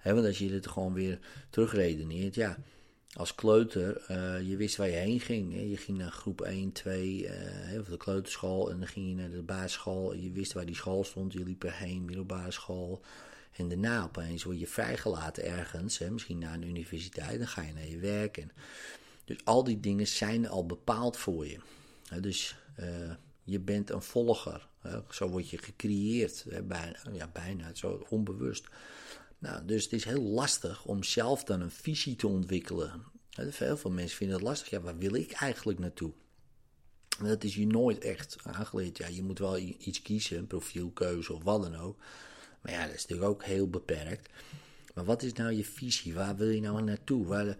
Want 0.02 0.26
als 0.26 0.38
je 0.38 0.48
dit 0.48 0.66
gewoon 0.66 0.92
weer 0.92 1.18
terugredeneert, 1.50 2.34
ja, 2.34 2.58
als 3.14 3.34
kleuter, 3.34 4.04
uh, 4.10 4.48
je 4.48 4.56
wist 4.56 4.76
waar 4.76 4.88
je 4.88 4.96
heen 4.96 5.20
ging. 5.20 5.70
Je 5.70 5.76
ging 5.76 5.98
naar 5.98 6.10
groep 6.10 6.40
1, 6.40 6.72
2, 6.72 7.22
uh, 7.22 7.80
of 7.80 7.86
de 7.86 7.96
kleuterschool 7.96 8.70
en 8.70 8.78
dan 8.78 8.88
ging 8.88 9.08
je 9.08 9.14
naar 9.14 9.30
de 9.30 9.42
basisschool. 9.42 10.14
Je 10.14 10.30
wist 10.30 10.52
waar 10.52 10.66
die 10.66 10.74
school 10.74 11.04
stond, 11.04 11.32
je 11.32 11.44
liep 11.44 11.64
erheen, 11.64 12.04
middelbare 12.04 12.50
school. 12.50 13.02
En 13.56 13.68
daarna 13.68 14.04
opeens 14.04 14.42
word 14.42 14.60
je 14.60 14.66
vrijgelaten 14.66 15.44
ergens, 15.44 15.98
misschien 15.98 16.38
naar 16.38 16.54
een 16.54 16.68
universiteit, 16.68 17.38
dan 17.38 17.48
ga 17.48 17.62
je 17.62 17.72
naar 17.72 17.88
je 17.88 17.98
werk. 17.98 18.36
En, 18.36 18.50
dus 19.24 19.36
al 19.44 19.64
die 19.64 19.80
dingen 19.80 20.06
zijn 20.06 20.48
al 20.48 20.66
bepaald 20.66 21.16
voor 21.16 21.46
je. 21.46 21.58
dus 22.20 22.56
uh, 22.80 23.12
je 23.44 23.60
bent 23.60 23.90
een 23.90 24.02
volger. 24.02 24.68
Zo 25.10 25.28
word 25.28 25.50
je 25.50 25.58
gecreëerd, 25.58 26.44
hè? 26.48 26.62
bijna, 26.62 26.98
ja, 27.12 27.30
bijna, 27.32 27.74
zo 27.74 28.06
onbewust. 28.08 28.68
Nou, 29.38 29.64
dus 29.64 29.82
het 29.84 29.92
is 29.92 30.04
heel 30.04 30.22
lastig 30.22 30.84
om 30.84 31.02
zelf 31.02 31.44
dan 31.44 31.60
een 31.60 31.70
visie 31.70 32.16
te 32.16 32.26
ontwikkelen. 32.26 33.04
Veel 33.30 33.76
veel 33.76 33.90
mensen 33.90 34.16
vinden 34.16 34.36
het 34.36 34.46
lastig. 34.46 34.70
Ja, 34.70 34.80
waar 34.80 34.98
wil 34.98 35.14
ik 35.14 35.32
eigenlijk 35.32 35.78
naartoe? 35.78 36.12
Dat 37.22 37.44
is 37.44 37.54
je 37.54 37.66
nooit 37.66 37.98
echt 37.98 38.36
aangeleerd. 38.42 38.98
Ja, 38.98 39.06
je 39.06 39.22
moet 39.22 39.38
wel 39.38 39.58
iets 39.58 40.02
kiezen, 40.02 40.38
een 40.38 40.46
profielkeuze 40.46 41.32
of 41.32 41.42
wat 41.42 41.62
dan 41.62 41.76
ook. 41.76 41.98
Maar 42.60 42.72
ja, 42.72 42.86
dat 42.86 42.94
is 42.94 43.02
natuurlijk 43.02 43.30
ook 43.30 43.44
heel 43.44 43.70
beperkt. 43.70 44.28
Maar 44.94 45.04
wat 45.04 45.22
is 45.22 45.32
nou 45.32 45.52
je 45.52 45.64
visie? 45.64 46.14
Waar 46.14 46.36
wil 46.36 46.48
je 46.48 46.60
nou 46.60 46.82
naartoe? 46.82 47.26
Waar, 47.26 47.56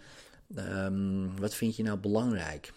um, 0.56 1.40
wat 1.40 1.54
vind 1.54 1.76
je 1.76 1.82
nou 1.82 1.98
belangrijk? 1.98 2.72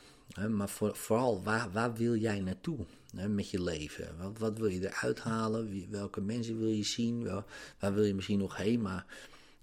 maar 0.50 0.70
voor, 0.70 0.96
vooral, 0.96 1.44
waar, 1.44 1.72
waar 1.72 1.94
wil 1.94 2.16
jij 2.16 2.40
naartoe? 2.40 2.86
Met 3.26 3.50
je 3.50 3.64
leven. 3.64 4.18
Wat, 4.18 4.38
wat 4.38 4.58
wil 4.58 4.68
je 4.68 4.90
eruit 4.90 5.20
halen? 5.20 5.90
welke 5.90 6.22
mensen 6.22 6.60
wil 6.60 6.70
je 6.70 6.84
zien? 6.84 7.44
Waar 7.80 7.94
wil 7.94 8.04
je 8.04 8.14
misschien 8.14 8.40
nog 8.40 8.58
heen? 8.58 8.82
Maar 8.82 9.06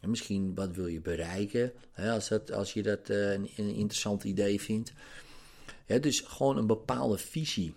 misschien 0.01 0.55
wat 0.55 0.75
wil 0.75 0.87
je 0.87 1.01
bereiken? 1.01 1.73
als, 1.97 2.29
dat, 2.29 2.53
als 2.53 2.73
je 2.73 2.83
dat 2.83 3.09
uh, 3.11 3.33
een, 3.33 3.57
interessant 3.57 4.25
idee 4.25 4.61
vindt. 4.61 4.93
dus 5.87 6.21
gewoon 6.21 6.57
een 6.57 6.67
bepaalde 6.67 7.19
visie. 7.19 7.75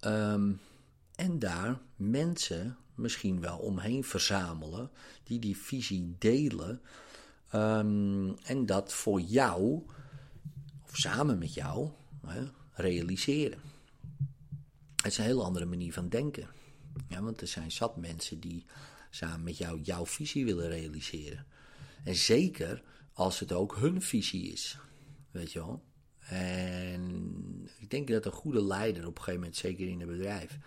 Ehm, 0.00 0.52
en 1.14 1.38
daar 1.38 1.80
mensen 1.96 2.76
misschien 2.94 3.40
wel 3.40 3.58
omheen 3.58 4.04
verzamelen 4.04 4.90
die 5.22 5.38
die 5.38 5.56
visie 5.56 6.14
delen. 6.18 6.80
Ehm, 7.48 8.32
en 8.42 8.66
dat 8.66 8.92
voor 8.92 9.20
jou, 9.20 9.82
of 10.84 10.96
samen 10.96 11.38
met 11.38 11.54
jou, 11.54 11.90
realiseren. 12.72 13.75
Het 14.96 15.12
is 15.12 15.18
een 15.18 15.24
hele 15.24 15.42
andere 15.42 15.64
manier 15.64 15.92
van 15.92 16.08
denken. 16.08 16.48
Ja, 17.08 17.22
want 17.22 17.40
er 17.40 17.46
zijn 17.46 17.72
zat 17.72 17.96
mensen 17.96 18.40
die 18.40 18.64
samen 19.10 19.42
met 19.42 19.58
jou 19.58 19.80
jouw 19.80 20.06
visie 20.06 20.44
willen 20.44 20.68
realiseren. 20.68 21.46
En 22.04 22.14
zeker 22.14 22.82
als 23.12 23.40
het 23.40 23.52
ook 23.52 23.76
hun 23.76 24.02
visie 24.02 24.52
is. 24.52 24.78
Weet 25.30 25.52
je 25.52 25.58
wel? 25.58 25.82
En 26.18 27.70
ik 27.78 27.90
denk 27.90 28.08
dat 28.08 28.24
een 28.24 28.32
goede 28.32 28.62
leider 28.62 29.06
op 29.06 29.16
een 29.16 29.22
gegeven 29.22 29.40
moment, 29.40 29.56
zeker 29.56 29.88
in 29.88 30.00
een 30.00 30.06
bedrijf, 30.06 30.58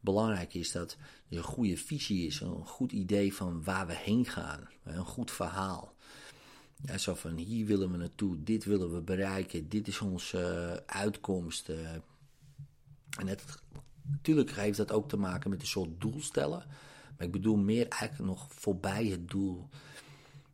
belangrijk 0.00 0.54
is 0.54 0.72
dat 0.72 0.96
er 1.30 1.36
een 1.36 1.42
goede 1.42 1.76
visie 1.76 2.26
is, 2.26 2.40
een 2.40 2.66
goed 2.66 2.92
idee 2.92 3.34
van 3.34 3.64
waar 3.64 3.86
we 3.86 3.94
heen 3.94 4.24
gaan, 4.24 4.68
een 4.84 5.04
goed 5.04 5.30
verhaal. 5.30 5.94
Ja, 6.84 6.98
zo 6.98 7.14
van 7.14 7.36
hier 7.36 7.66
willen 7.66 7.90
we 7.90 7.96
naartoe, 7.96 8.42
dit 8.42 8.64
willen 8.64 8.94
we 8.94 9.00
bereiken, 9.00 9.68
dit 9.68 9.88
is 9.88 10.00
onze 10.00 10.82
uitkomst. 10.86 11.70
En 13.18 13.26
het, 13.26 13.44
natuurlijk 14.02 14.50
heeft 14.50 14.76
dat 14.76 14.92
ook 14.92 15.08
te 15.08 15.16
maken 15.16 15.50
met 15.50 15.60
een 15.60 15.66
soort 15.66 16.00
doelstellen. 16.00 16.64
Maar 17.16 17.26
ik 17.26 17.32
bedoel 17.32 17.56
meer 17.56 17.88
eigenlijk 17.88 18.30
nog 18.30 18.46
voorbij 18.52 19.06
het 19.06 19.30
doel. 19.30 19.68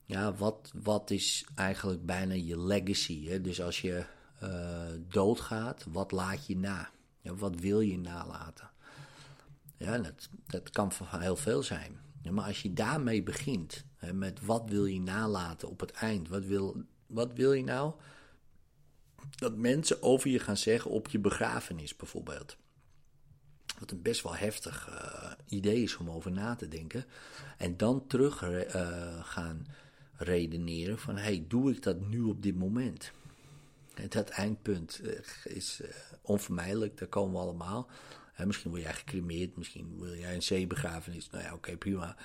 Ja, 0.04 0.34
wat, 0.34 0.72
wat 0.82 1.10
is 1.10 1.46
eigenlijk 1.54 2.06
bijna 2.06 2.34
je 2.34 2.60
legacy? 2.60 3.26
Hè? 3.26 3.40
Dus 3.40 3.62
als 3.62 3.80
je 3.80 4.04
uh, 4.42 4.80
doodgaat, 5.08 5.86
wat 5.88 6.12
laat 6.12 6.46
je 6.46 6.56
na? 6.56 6.90
Ja, 7.20 7.34
wat 7.34 7.60
wil 7.60 7.80
je 7.80 7.98
nalaten? 7.98 8.70
Ja, 9.76 9.98
dat, 9.98 10.28
dat 10.46 10.70
kan 10.70 10.92
van 10.92 11.20
heel 11.20 11.36
veel 11.36 11.62
zijn. 11.62 11.98
Ja, 12.22 12.32
maar 12.32 12.44
als 12.44 12.62
je 12.62 12.72
daarmee 12.72 13.22
begint, 13.22 13.84
hè, 13.96 14.12
met 14.12 14.44
wat 14.44 14.70
wil 14.70 14.84
je 14.84 15.00
nalaten 15.00 15.68
op 15.68 15.80
het 15.80 15.90
eind? 15.90 16.28
Wat 16.28 16.44
wil, 16.44 16.82
wat 17.06 17.32
wil 17.32 17.52
je 17.52 17.64
nou 17.64 17.92
dat 19.30 19.56
mensen 19.56 20.02
over 20.02 20.30
je 20.30 20.38
gaan 20.38 20.56
zeggen 20.56 20.90
op 20.90 21.08
je 21.08 21.18
begrafenis 21.18 21.96
bijvoorbeeld? 21.96 22.56
Wat 23.78 23.90
een 23.90 24.02
best 24.02 24.22
wel 24.22 24.36
heftig 24.36 24.88
uh, 24.90 25.32
idee 25.46 25.82
is 25.82 25.96
om 25.96 26.10
over 26.10 26.30
na 26.30 26.54
te 26.54 26.68
denken. 26.68 27.04
En 27.56 27.76
dan 27.76 28.06
terug 28.06 28.42
uh, 28.42 29.24
gaan 29.24 29.66
redeneren 30.16 30.98
van, 30.98 31.16
hey, 31.16 31.44
doe 31.48 31.70
ik 31.70 31.82
dat 31.82 32.00
nu 32.00 32.20
op 32.20 32.42
dit 32.42 32.56
moment? 32.56 33.12
En 33.94 34.08
dat 34.08 34.28
eindpunt 34.28 35.00
uh, 35.02 35.18
is 35.44 35.80
onvermijdelijk, 36.22 36.98
daar 36.98 37.08
komen 37.08 37.32
we 37.32 37.38
allemaal. 37.38 37.88
misschien 38.44 38.70
wil 38.70 38.80
jij 38.80 38.94
gecremeerd, 38.94 39.56
misschien 39.56 39.98
wil 39.98 40.16
jij 40.16 40.34
een 40.34 40.42
zeebegrafenis. 40.42 41.30
Nou 41.30 41.44
ja, 41.44 41.54
oké, 41.54 41.76
prima. 41.76 42.16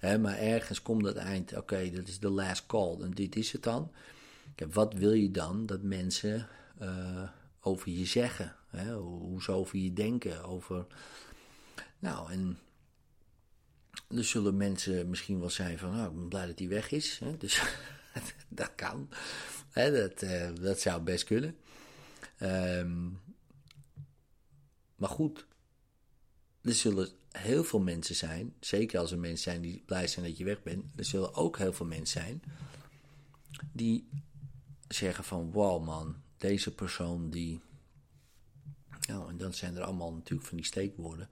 maar 0.00 0.38
ergens 0.38 0.82
komt 0.82 1.04
dat 1.04 1.16
eind, 1.16 1.56
oké, 1.56 1.90
dat 1.90 2.08
is 2.08 2.18
de 2.18 2.30
last 2.30 2.66
call 2.66 3.00
en 3.00 3.10
dit 3.10 3.36
is 3.36 3.52
het 3.52 3.62
dan. 3.62 3.90
Wat 4.66 4.94
wil 4.94 5.12
je 5.12 5.30
dan 5.30 5.66
dat 5.66 5.82
mensen 5.82 6.48
over 7.60 7.90
je 7.90 8.04
zeggen? 8.04 8.56
Hè? 8.68 8.94
Hoe 8.94 9.42
ze 9.42 9.52
over 9.52 9.78
je 9.78 9.92
denken, 9.92 10.44
over... 10.44 10.86
Nou, 11.98 12.32
en 12.32 12.58
er 14.08 14.24
zullen 14.24 14.56
mensen 14.56 15.08
misschien 15.08 15.40
wel 15.40 15.50
zijn 15.50 15.78
van, 15.78 15.90
nou, 15.90 16.10
ik 16.10 16.16
ben 16.16 16.28
blij 16.28 16.46
dat 16.46 16.58
hij 16.58 16.68
weg 16.68 16.90
is. 16.90 17.18
Hè? 17.18 17.36
Dus 17.36 17.62
dat 18.48 18.74
kan. 18.74 19.08
Hè? 19.70 19.90
Dat, 19.90 20.22
uh, 20.22 20.48
dat 20.60 20.80
zou 20.80 21.02
best 21.02 21.24
kunnen. 21.24 21.56
Um, 22.42 23.20
maar 24.96 25.08
goed, 25.08 25.46
er 26.62 26.74
zullen 26.74 27.08
heel 27.30 27.64
veel 27.64 27.80
mensen 27.80 28.14
zijn, 28.14 28.54
zeker 28.60 28.98
als 28.98 29.12
er 29.12 29.18
mensen 29.18 29.50
zijn 29.50 29.62
die 29.62 29.82
blij 29.86 30.06
zijn 30.06 30.24
dat 30.26 30.36
je 30.36 30.44
weg 30.44 30.62
bent, 30.62 30.84
er 30.96 31.04
zullen 31.04 31.34
ook 31.34 31.58
heel 31.58 31.72
veel 31.72 31.86
mensen 31.86 32.20
zijn 32.20 32.42
die 33.72 34.08
zeggen 34.88 35.24
van, 35.24 35.50
wow 35.52 35.84
man, 35.84 36.16
deze 36.36 36.74
persoon 36.74 37.30
die 37.30 37.60
nou, 39.08 39.28
en 39.28 39.36
dan 39.36 39.54
zijn 39.54 39.76
er 39.76 39.82
allemaal 39.82 40.12
natuurlijk 40.12 40.48
van 40.48 40.56
die 40.56 40.66
steekwoorden. 40.66 41.28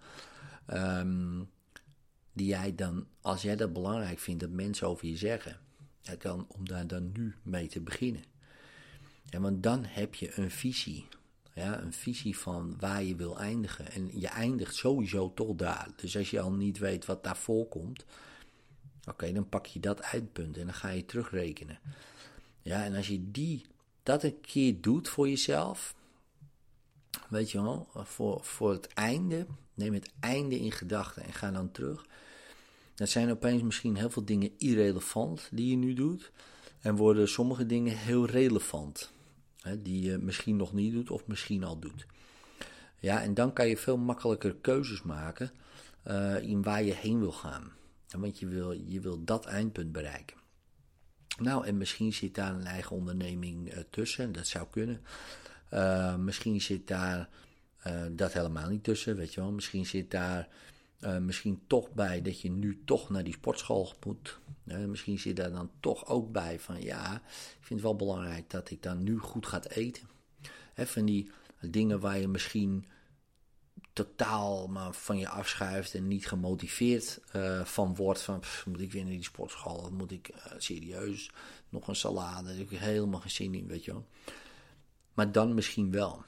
Ehm, 0.67 1.43
die 2.33 2.47
jij 2.47 2.75
dan, 2.75 3.07
als 3.21 3.43
jij 3.43 3.57
dat 3.57 3.73
belangrijk 3.73 4.19
vindt 4.19 4.41
dat 4.41 4.51
mensen 4.51 4.89
over 4.89 5.07
je 5.07 5.17
zeggen, 5.17 5.61
ja, 6.01 6.17
dan, 6.19 6.47
om 6.49 6.69
daar 6.69 6.87
dan 6.87 7.13
nu 7.13 7.35
mee 7.43 7.69
te 7.69 7.81
beginnen. 7.81 8.25
Ja, 9.25 9.41
want 9.41 9.63
dan 9.63 9.85
heb 9.85 10.15
je 10.15 10.39
een 10.39 10.51
visie. 10.51 11.09
Ja, 11.55 11.81
een 11.81 11.93
visie 11.93 12.39
van 12.39 12.77
waar 12.79 13.03
je 13.03 13.17
wil 13.17 13.39
eindigen. 13.39 13.91
En 13.91 14.21
je 14.21 14.29
eindigt 14.29 14.75
sowieso 14.75 15.33
toch 15.35 15.55
daar. 15.55 15.89
Dus 15.97 16.17
als 16.17 16.31
je 16.31 16.41
al 16.41 16.53
niet 16.53 16.79
weet 16.79 17.07
wat 17.07 17.25
daarvoor 17.25 17.69
komt, 17.69 18.05
oké, 19.09 19.33
dan 19.33 19.49
pak 19.49 19.67
je 19.67 19.81
dat 19.81 20.01
eindpunt 20.01 20.57
en 20.57 20.65
dan 20.65 20.75
ga 20.75 20.89
je 20.89 21.05
terugrekenen. 21.05 21.79
Ja, 22.67 22.85
en 22.85 22.95
als 22.95 23.09
je 23.09 23.31
die, 23.31 23.67
dat 24.03 24.23
een 24.23 24.41
keer 24.41 24.81
doet 24.81 25.09
voor 25.09 25.29
jezelf, 25.29 25.95
weet 27.29 27.51
je 27.51 27.63
wel, 27.63 27.89
voor, 27.95 28.45
voor 28.45 28.73
het 28.73 28.87
einde. 28.87 29.47
Neem 29.75 29.95
het 29.95 30.11
einde 30.21 30.59
in 30.59 30.73
gedachten 30.73 31.23
en 31.23 31.33
ga 31.33 31.51
dan 31.51 31.71
terug. 31.71 32.07
Dan 32.95 33.07
zijn 33.07 33.31
opeens 33.31 33.63
misschien 33.63 33.97
heel 33.97 34.11
veel 34.11 34.25
dingen 34.25 34.51
irrelevant 34.59 35.49
die 35.53 35.71
je 35.71 35.77
nu 35.77 35.95
doet. 35.95 36.31
En 36.81 36.97
worden 36.97 37.29
sommige 37.29 37.67
dingen 37.67 37.97
heel 37.97 38.27
relevant. 38.27 39.13
Hè, 39.61 39.83
die 39.83 40.03
je 40.03 40.19
misschien 40.19 40.57
nog 40.57 40.73
niet 40.73 40.93
doet 40.93 41.11
of 41.11 41.27
misschien 41.27 41.65
al 41.65 41.79
doet. 41.79 42.07
Ja, 42.99 43.23
en 43.23 43.35
dan 43.35 43.53
kan 43.53 43.69
je 43.69 43.77
veel 43.77 43.99
makkelijker 43.99 44.55
keuzes 44.55 45.03
maken 45.03 45.51
uh, 46.07 46.43
in 46.43 46.63
waar 46.63 46.83
je 46.83 46.95
heen 46.95 47.19
wil 47.19 47.33
gaan. 47.33 47.73
Want 48.19 48.39
je 48.39 48.47
wil, 48.47 48.73
je 48.73 49.01
wil 49.01 49.25
dat 49.25 49.47
eindpunt 49.47 49.93
bereiken. 49.93 50.45
Nou, 51.39 51.67
en 51.67 51.77
misschien 51.77 52.13
zit 52.13 52.35
daar 52.35 52.55
een 52.55 52.67
eigen 52.67 52.97
onderneming 52.97 53.73
uh, 53.73 53.79
tussen, 53.91 54.33
dat 54.33 54.47
zou 54.47 54.67
kunnen. 54.71 55.01
Uh, 55.73 56.17
misschien 56.17 56.61
zit 56.61 56.89
daar 56.89 57.29
uh, 57.87 58.03
dat 58.11 58.33
helemaal 58.33 58.69
niet 58.69 58.85
tussen, 58.85 59.17
weet 59.17 59.35
je 59.35 59.41
wel. 59.41 59.53
Misschien 59.53 59.87
zit 59.87 60.11
daar 60.11 60.49
misschien 61.21 61.61
toch 61.67 61.93
bij 61.93 62.23
dat 62.23 62.41
je 62.41 62.51
nu 62.51 62.83
toch 62.85 63.11
naar 63.11 63.25
die 63.25 63.33
sportschool 63.33 63.93
moet. 64.07 64.39
misschien 64.65 65.19
zit 65.19 65.37
daar 65.37 65.51
dan 65.51 65.71
toch 65.81 66.07
ook 66.07 66.33
bij 66.33 66.61
van 66.61 66.83
ja, 66.83 67.15
ik 67.15 67.57
vind 67.61 67.81
het 67.81 67.81
wel 67.81 67.97
belangrijk 67.97 68.51
dat 68.51 68.71
ik 68.71 68.83
dan 68.83 69.03
nu 69.03 69.19
goed 69.19 69.47
ga 69.47 69.63
eten. 69.63 70.09
He, 70.75 70.87
van 70.87 71.05
die 71.05 71.31
dingen 71.61 72.01
waar 72.01 72.19
je 72.19 72.29
misschien 72.29 72.87
totaal 73.97 74.69
maar 74.69 74.93
van 74.93 75.19
je 75.19 75.29
afschuift 75.29 75.95
en 75.95 76.09
niet 76.09 76.27
gemotiveerd 76.27 77.21
uh, 77.37 77.65
van 77.65 77.95
wordt. 77.95 78.23
Van 78.23 78.43
moet 78.67 78.81
ik 78.81 78.93
weer 78.93 79.03
naar 79.03 79.13
die 79.13 79.25
sportschool? 79.25 79.91
Moet 79.93 80.11
ik 80.11 80.29
uh, 80.29 80.53
serieus 80.59 81.31
nog 81.69 81.89
een 81.89 81.97
salade? 81.97 82.47
Daar 82.47 82.57
heb 82.57 82.71
ik 82.71 82.79
helemaal 82.79 83.21
geen 83.21 83.31
zin 83.31 83.55
in, 83.55 83.67
weet 83.67 83.85
je 83.85 83.93
wel. 83.93 84.07
Maar 85.15 85.33
dan 85.33 85.55
misschien 85.55 85.91
wel. 85.91 86.25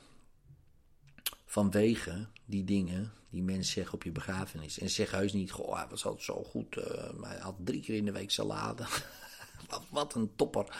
Vanwege 1.44 2.26
die 2.44 2.64
dingen 2.64 3.12
die 3.30 3.42
mensen 3.42 3.72
zeggen 3.72 3.94
op 3.94 4.02
je 4.02 4.12
begrafenis. 4.12 4.78
En 4.78 4.90
zeg 4.90 5.10
heus 5.10 5.32
niet, 5.32 5.50
goh, 5.50 5.76
hij 5.76 5.87
was 5.90 6.04
altijd 6.04 6.25
zo 6.25 6.44
goed. 6.44 6.76
Uh, 6.76 6.84
maar 7.12 7.30
hij 7.30 7.40
had 7.40 7.56
drie 7.58 7.80
keer 7.80 7.96
in 7.96 8.04
de 8.04 8.12
week 8.12 8.30
salade. 8.30 8.84
wat, 9.70 9.82
wat, 9.90 10.14
een 10.14 10.30
topper. 10.37 10.76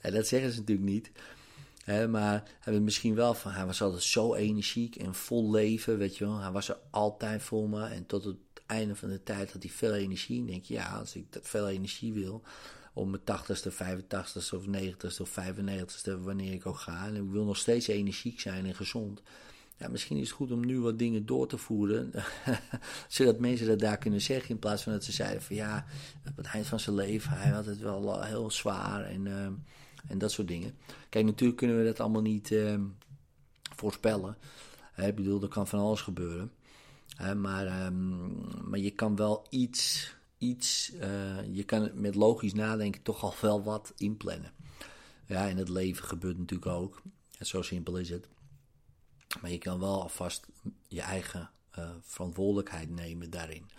En 0.00 0.12
dat 0.12 0.26
zeggen 0.26 0.52
ze 0.52 0.58
natuurlijk 0.58 0.88
niet. 0.88 1.10
Maar 1.86 2.50
hebben 2.60 2.84
misschien 2.84 3.14
wel 3.14 3.34
van, 3.34 3.52
hij 3.52 3.66
was 3.66 3.82
altijd 3.82 4.02
zo 4.02 4.34
energiek 4.34 4.96
en 4.96 5.14
vol 5.14 5.50
leven, 5.50 5.98
weet 5.98 6.16
je 6.16 6.24
wel. 6.24 6.38
Hij 6.38 6.50
was 6.50 6.68
er 6.68 6.78
altijd 6.90 7.42
voor 7.42 7.68
me. 7.68 7.86
En 7.86 8.06
tot 8.06 8.24
het 8.24 8.36
einde 8.66 8.96
van 8.96 9.08
de 9.08 9.22
tijd 9.22 9.52
had 9.52 9.62
hij 9.62 9.72
veel 9.72 9.94
energie. 9.94 10.40
En 10.40 10.46
denk 10.46 10.64
je, 10.64 10.74
ja, 10.74 10.98
als 10.98 11.14
ik 11.14 11.32
dat 11.32 11.48
veel 11.48 11.68
energie 11.68 12.12
wil, 12.12 12.42
om 12.92 13.10
mijn 13.10 13.22
80ste, 13.22 13.72
85ste 13.72 14.54
of 14.54 14.64
90ste 14.66 15.20
of 15.20 15.38
95ste, 15.40 16.20
wanneer 16.20 16.52
ik 16.52 16.66
ook 16.66 16.78
ga. 16.78 17.06
En 17.06 17.16
ik 17.16 17.30
wil 17.30 17.44
nog 17.44 17.56
steeds 17.56 17.86
energiek 17.86 18.40
zijn 18.40 18.66
en 18.66 18.74
gezond. 18.74 19.22
Ja, 19.76 19.88
misschien 19.88 20.16
is 20.16 20.28
het 20.28 20.36
goed 20.36 20.52
om 20.52 20.66
nu 20.66 20.80
wat 20.80 20.98
dingen 20.98 21.26
door 21.26 21.48
te 21.48 21.58
voeren. 21.58 22.12
zodat 23.08 23.38
mensen 23.38 23.66
dat 23.66 23.78
daar 23.78 23.98
kunnen 23.98 24.20
zeggen. 24.20 24.50
In 24.50 24.58
plaats 24.58 24.82
van 24.82 24.92
dat 24.92 25.04
ze 25.04 25.12
zeiden 25.12 25.42
van 25.42 25.56
ja, 25.56 25.84
op 26.28 26.36
het 26.36 26.46
eind 26.46 26.66
van 26.66 26.80
zijn 26.80 26.96
leven, 26.96 27.32
hij 27.32 27.50
had 27.50 27.66
het 27.66 27.78
wel 27.78 28.22
heel 28.22 28.50
zwaar. 28.50 29.04
En, 29.04 29.26
uh, 29.26 29.46
en 30.08 30.18
dat 30.18 30.32
soort 30.32 30.48
dingen. 30.48 30.76
Kijk, 31.08 31.24
natuurlijk 31.24 31.58
kunnen 31.58 31.78
we 31.78 31.84
dat 31.84 32.00
allemaal 32.00 32.22
niet 32.22 32.50
uh, 32.50 32.80
voorspellen. 33.76 34.36
ik 34.96 35.14
bedoel, 35.14 35.42
er 35.42 35.48
kan 35.48 35.66
van 35.66 35.80
alles 35.80 36.00
gebeuren. 36.00 36.52
maar, 37.36 37.86
um, 37.86 38.38
maar 38.68 38.78
je 38.78 38.90
kan 38.90 39.16
wel 39.16 39.46
iets, 39.50 40.12
iets 40.38 40.92
uh, 40.94 41.54
je 41.54 41.64
kan 41.64 41.90
met 41.94 42.14
logisch 42.14 42.54
nadenken 42.54 43.02
toch 43.02 43.22
al 43.22 43.34
wel 43.40 43.62
wat 43.62 43.92
inplannen. 43.96 44.52
Ja, 45.26 45.44
in 45.44 45.58
het 45.58 45.68
leven 45.68 46.04
gebeurt 46.04 46.38
natuurlijk 46.38 46.70
ook. 46.70 47.02
En 47.38 47.46
zo 47.46 47.62
simpel 47.62 47.98
is 47.98 48.10
het. 48.10 48.28
Maar 49.40 49.50
je 49.50 49.58
kan 49.58 49.80
wel 49.80 50.02
alvast 50.02 50.46
je 50.88 51.00
eigen 51.00 51.50
uh, 51.78 51.90
verantwoordelijkheid 52.00 52.90
nemen 52.90 53.30
daarin. 53.30 53.70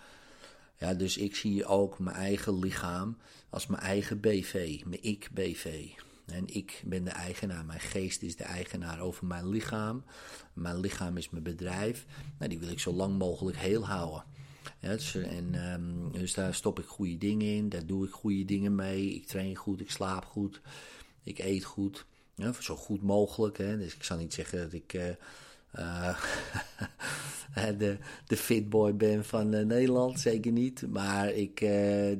Ja, 0.78 0.94
dus 0.94 1.16
ik 1.16 1.36
zie 1.36 1.66
ook 1.66 1.98
mijn 1.98 2.16
eigen 2.16 2.58
lichaam 2.58 3.16
als 3.50 3.66
mijn 3.66 3.82
eigen 3.82 4.20
BV, 4.20 4.82
mijn 4.84 5.02
ik-BV. 5.02 5.88
En 6.26 6.54
ik 6.54 6.82
ben 6.86 7.04
de 7.04 7.10
eigenaar, 7.10 7.64
mijn 7.64 7.80
geest 7.80 8.22
is 8.22 8.36
de 8.36 8.44
eigenaar 8.44 9.00
over 9.00 9.26
mijn 9.26 9.48
lichaam. 9.48 10.04
Mijn 10.52 10.80
lichaam 10.80 11.16
is 11.16 11.30
mijn 11.30 11.42
bedrijf. 11.42 12.06
Nou, 12.38 12.50
die 12.50 12.58
wil 12.58 12.68
ik 12.68 12.80
zo 12.80 12.92
lang 12.92 13.18
mogelijk 13.18 13.56
heel 13.56 13.86
houden. 13.86 14.24
Dus, 14.80 15.14
en, 15.14 15.72
um, 15.72 16.12
dus 16.12 16.34
daar 16.34 16.54
stop 16.54 16.78
ik 16.78 16.86
goede 16.86 17.18
dingen 17.18 17.46
in, 17.46 17.68
daar 17.68 17.86
doe 17.86 18.06
ik 18.06 18.12
goede 18.12 18.44
dingen 18.44 18.74
mee. 18.74 19.14
Ik 19.14 19.26
train 19.26 19.56
goed, 19.56 19.80
ik 19.80 19.90
slaap 19.90 20.24
goed, 20.24 20.60
ik 21.22 21.38
eet 21.38 21.64
goed. 21.64 22.06
Zo 22.60 22.76
goed 22.76 23.02
mogelijk. 23.02 23.58
Hè. 23.58 23.78
Dus 23.78 23.94
ik 23.94 24.04
zal 24.04 24.16
niet 24.16 24.34
zeggen 24.34 24.58
dat 24.58 24.72
ik 24.72 24.92
uh, 24.92 25.08
uh, 25.78 26.18
de, 27.78 27.98
de 28.26 28.36
fitboy 28.36 28.96
ben 28.96 29.24
van 29.24 29.54
uh, 29.54 29.64
Nederland, 29.64 30.20
zeker 30.20 30.52
niet. 30.52 30.86
Maar 30.88 31.32
ik, 31.32 31.60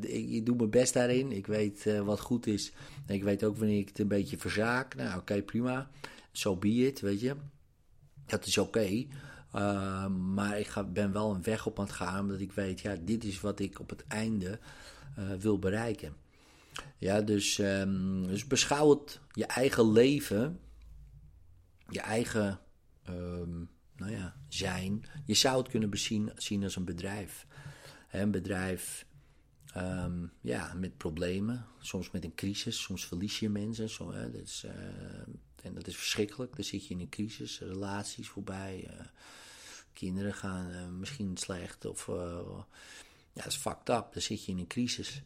ik, 0.01 0.47
doe 0.47 0.57
mijn 0.57 0.71
best 0.71 0.95
daarin. 0.95 1.33
Ik 1.33 1.47
weet 1.47 2.01
wat 2.05 2.21
goed 2.21 2.47
is. 2.47 2.73
Ik 3.07 3.23
weet 3.23 3.45
ook 3.45 3.57
wanneer 3.57 3.79
ik 3.79 3.89
het 3.89 3.99
een 3.99 4.09
beetje 4.09 4.39
verzaak. 4.39 4.95
Nou, 4.95 5.19
oké, 5.19 5.43
prima. 5.43 5.91
So 6.33 6.57
be 6.57 6.69
it, 6.69 7.01
weet 7.01 7.21
je. 7.21 7.37
Dat 8.27 8.47
is 8.47 8.59
oké. 8.59 8.79
Okay. 8.79 10.09
maar 10.09 10.59
ik 10.59 10.67
ga, 10.67 10.85
ben 10.85 11.13
wel 11.13 11.35
een 11.35 11.43
weg 11.43 11.67
op 11.67 11.79
aan 11.79 11.85
het 11.85 11.95
gaan, 11.95 12.21
omdat 12.21 12.41
ik 12.41 12.53
weet, 12.53 12.81
ja, 12.81 12.97
dit 13.01 13.25
is 13.25 13.41
wat 13.41 13.61
ik 13.61 13.81
op 13.81 13.91
het 13.91 14.07
einde 14.07 14.59
wil 15.39 15.59
bereiken. 15.59 16.17
Ja, 16.99 17.21
dus, 17.21 17.59
um, 17.59 18.27
dus 18.27 18.47
beschouw 18.47 18.91
het 18.91 19.21
je 19.33 19.47
eigen 19.47 19.93
leven, 19.93 20.61
je 21.89 22.01
eigen 22.01 22.61
um, 23.09 23.71
nou 23.97 24.13
ja, 24.13 24.37
zijn. 24.49 25.05
Je 25.25 25.35
zou 25.35 25.59
het 25.59 25.69
kunnen 25.69 25.91
bezien, 25.91 26.33
zien 26.37 26.63
als 26.63 26.77
een 26.77 26.85
bedrijf. 26.85 27.47
Een 28.11 28.31
bedrijf 28.31 29.07
um, 29.77 30.33
ja, 30.41 30.75
met 30.75 30.97
problemen, 30.97 31.67
soms 31.79 32.11
met 32.11 32.25
een 32.25 32.35
crisis, 32.35 32.83
soms 32.83 33.07
verlies 33.07 33.39
je 33.39 33.49
mensen. 33.49 33.89
Zo, 33.89 34.13
hè, 34.13 34.31
uh, 34.31 34.73
en 35.63 35.75
dat 35.75 35.87
is 35.87 35.97
verschrikkelijk. 35.97 36.57
Dan 36.57 36.65
zit 36.65 36.87
je 36.87 36.95
in 36.95 37.01
een 37.01 37.09
crisis, 37.09 37.61
relaties 37.61 38.29
voorbij, 38.29 38.91
uh, 38.91 39.07
kinderen 39.93 40.35
gaan 40.35 40.71
uh, 40.71 40.89
misschien 40.89 41.37
slecht 41.37 41.85
of 41.85 42.07
ja, 42.07 43.43
dat 43.43 43.47
is 43.47 43.57
fucked 43.57 43.89
up. 43.89 44.13
Dan 44.13 44.23
zit 44.23 44.45
je 44.45 44.53
in 44.53 44.59
een 44.59 44.67
crisis 44.67 45.23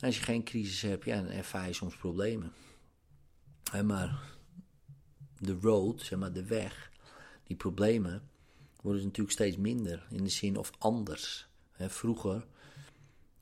als 0.00 0.16
je 0.16 0.22
geen 0.22 0.44
crisis 0.44 0.80
hebt, 0.82 1.04
ja, 1.04 1.22
dan 1.22 1.30
ervaar 1.30 1.66
je 1.66 1.72
soms 1.72 1.96
problemen. 1.96 2.52
maar 3.84 4.20
de 5.38 5.58
road, 5.60 6.00
zeg 6.02 6.18
maar 6.18 6.32
de 6.32 6.44
weg, 6.44 6.90
die 7.44 7.56
problemen 7.56 8.28
worden 8.82 9.04
natuurlijk 9.04 9.32
steeds 9.32 9.56
minder. 9.56 10.06
In 10.10 10.24
de 10.24 10.30
zin 10.30 10.56
of 10.56 10.70
anders. 10.78 11.48
vroeger 11.78 12.46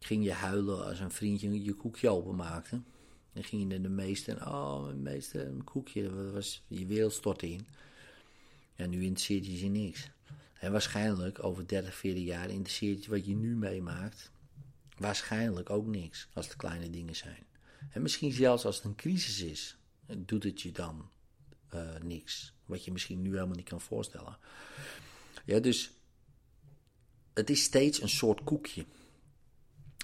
ging 0.05 0.25
je 0.25 0.33
huilen 0.33 0.87
als 0.87 1.01
een 1.01 1.11
vriendje 1.11 1.65
je 1.65 1.75
koekje 1.75 2.11
openmaakte. 2.11 2.81
Dan 3.33 3.45
ging 3.45 3.73
je 3.73 3.81
de 3.81 3.89
meeste, 3.89 4.33
oh 4.33 4.85
mijn 4.85 5.03
meeste, 5.03 5.45
een 5.45 5.65
koekje, 5.65 6.31
was, 6.33 6.63
je 6.67 6.87
wereld 6.87 7.13
stortte 7.13 7.51
in. 7.51 7.67
En 8.77 8.91
nu 8.91 9.03
interesseert 9.03 9.47
je 9.47 9.59
je 9.59 9.69
niks. 9.69 10.11
En 10.59 10.73
waarschijnlijk 10.73 11.45
over 11.45 11.67
30, 11.67 11.95
40 11.95 12.25
jaar 12.25 12.51
interesseert 12.51 13.05
je 13.05 13.11
wat 13.11 13.27
je 13.27 13.35
nu 13.35 13.57
meemaakt 13.57 14.33
Waarschijnlijk 14.97 15.71
ook 15.71 15.87
niks 15.87 16.29
als 16.33 16.47
het 16.47 16.57
kleine 16.57 16.91
dingen 16.91 17.17
zijn. 17.17 17.47
En 17.91 18.03
misschien 18.03 18.33
zelfs 18.33 18.65
als 18.65 18.77
het 18.77 18.85
een 18.85 18.95
crisis 18.95 19.41
is, 19.41 19.77
doet 20.17 20.43
het 20.43 20.63
je 20.63 20.73
dan 20.73 21.09
uh, 21.75 21.97
niks. 22.03 22.53
Wat 22.67 22.85
je 22.85 22.93
misschien 22.93 23.23
nu 23.23 23.33
helemaal 23.33 23.57
niet 23.57 23.69
kan 23.69 23.81
voorstellen. 23.81 24.39
Ja, 25.45 25.59
dus 25.59 25.91
het 27.35 27.51
is 27.51 27.63
steeds 27.63 28.03
een 28.03 28.09
soort 28.09 28.45
koekje. 28.45 28.85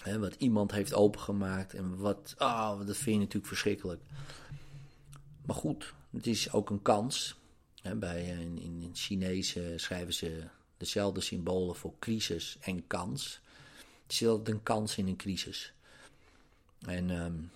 Hè, 0.02 0.18
wat 0.18 0.34
iemand 0.34 0.70
heeft 0.70 0.94
opengemaakt 0.94 1.74
en 1.74 1.96
wat, 1.96 2.34
ah, 2.38 2.78
oh, 2.80 2.86
dat 2.86 2.96
vind 2.96 3.14
je 3.14 3.18
natuurlijk 3.18 3.46
verschrikkelijk. 3.46 4.00
Maar 5.46 5.56
goed, 5.56 5.94
het 6.10 6.26
is 6.26 6.52
ook 6.52 6.70
een 6.70 6.82
kans. 6.82 7.38
Hè, 7.82 7.96
bij, 7.96 8.22
eh, 8.22 8.40
in, 8.40 8.58
in 8.58 8.90
Chinees 8.92 9.56
schrijven 9.76 10.14
ze 10.14 10.44
dezelfde 10.76 11.20
symbolen 11.20 11.76
voor 11.76 11.94
crisis 11.98 12.56
en 12.60 12.86
kans 12.86 13.40
is 14.12 14.26
altijd 14.26 14.56
een 14.56 14.62
kans 14.62 14.98
in 14.98 15.06
een 15.06 15.16
crisis. 15.16 15.72
En 16.80 17.10
um, 17.10 17.50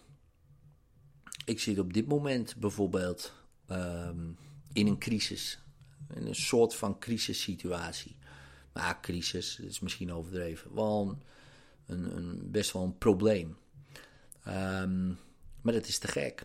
ik 1.44 1.60
zit 1.60 1.78
op 1.78 1.92
dit 1.92 2.06
moment 2.06 2.56
bijvoorbeeld 2.56 3.32
um, 3.70 4.36
in 4.72 4.86
een 4.86 4.98
crisis. 4.98 5.58
In 6.14 6.26
een 6.26 6.34
soort 6.34 6.74
van 6.74 6.98
crisissituatie. 6.98 8.16
Maar 8.72 9.00
crisis 9.00 9.58
is 9.58 9.80
misschien 9.80 10.12
overdreven. 10.12 10.74
Wel 10.74 11.18
een, 11.86 12.16
een, 12.16 12.50
best 12.50 12.72
wel 12.72 12.82
een 12.82 12.98
probleem. 12.98 13.56
Um, 14.46 15.18
maar 15.60 15.72
dat 15.72 15.86
is 15.86 15.98
te 15.98 16.08
gek. 16.08 16.44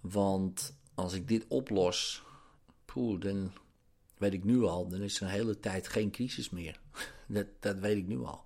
Want 0.00 0.74
als 0.94 1.12
ik 1.12 1.28
dit 1.28 1.44
oplos, 1.48 2.22
poeh, 2.84 3.20
dan 3.20 3.52
weet 4.16 4.32
ik 4.32 4.44
nu 4.44 4.62
al, 4.62 4.88
dan 4.88 5.00
is 5.00 5.16
er 5.16 5.22
een 5.22 5.28
hele 5.28 5.60
tijd 5.60 5.88
geen 5.88 6.10
crisis 6.10 6.50
meer. 6.50 6.80
dat, 7.26 7.46
dat 7.60 7.78
weet 7.78 7.96
ik 7.96 8.06
nu 8.06 8.18
al. 8.18 8.44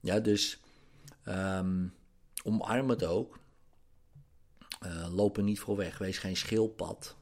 Ja, 0.00 0.20
dus 0.20 0.60
um, 1.24 1.94
omarm 2.44 2.88
het 2.88 3.04
ook. 3.04 3.38
Uh, 4.86 5.14
loop 5.14 5.36
er 5.36 5.42
niet 5.42 5.60
voor 5.60 5.76
weg. 5.76 5.98
Wees 5.98 6.18
geen 6.18 6.36
schildpad. 6.36 7.16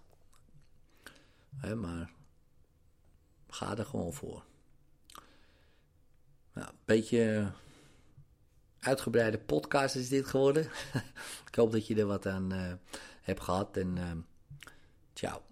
Hè, 1.57 1.74
maar 1.74 2.11
ga 3.48 3.77
er 3.77 3.85
gewoon 3.85 4.12
voor. 4.12 4.44
Nou, 6.53 6.68
een 6.68 6.79
beetje 6.85 7.53
uitgebreide 8.81 9.38
podcast 9.38 9.95
is 9.95 10.09
dit 10.09 10.27
geworden. 10.27 10.64
Ik 11.49 11.55
hoop 11.55 11.73
dat 11.73 11.87
je 11.87 11.95
er 11.95 12.07
wat 12.07 12.27
aan 12.27 12.53
uh, 12.53 12.73
hebt 13.23 13.41
gehad. 13.41 13.77
En 13.77 13.97
uh, 13.97 14.05
ciao. 15.14 15.48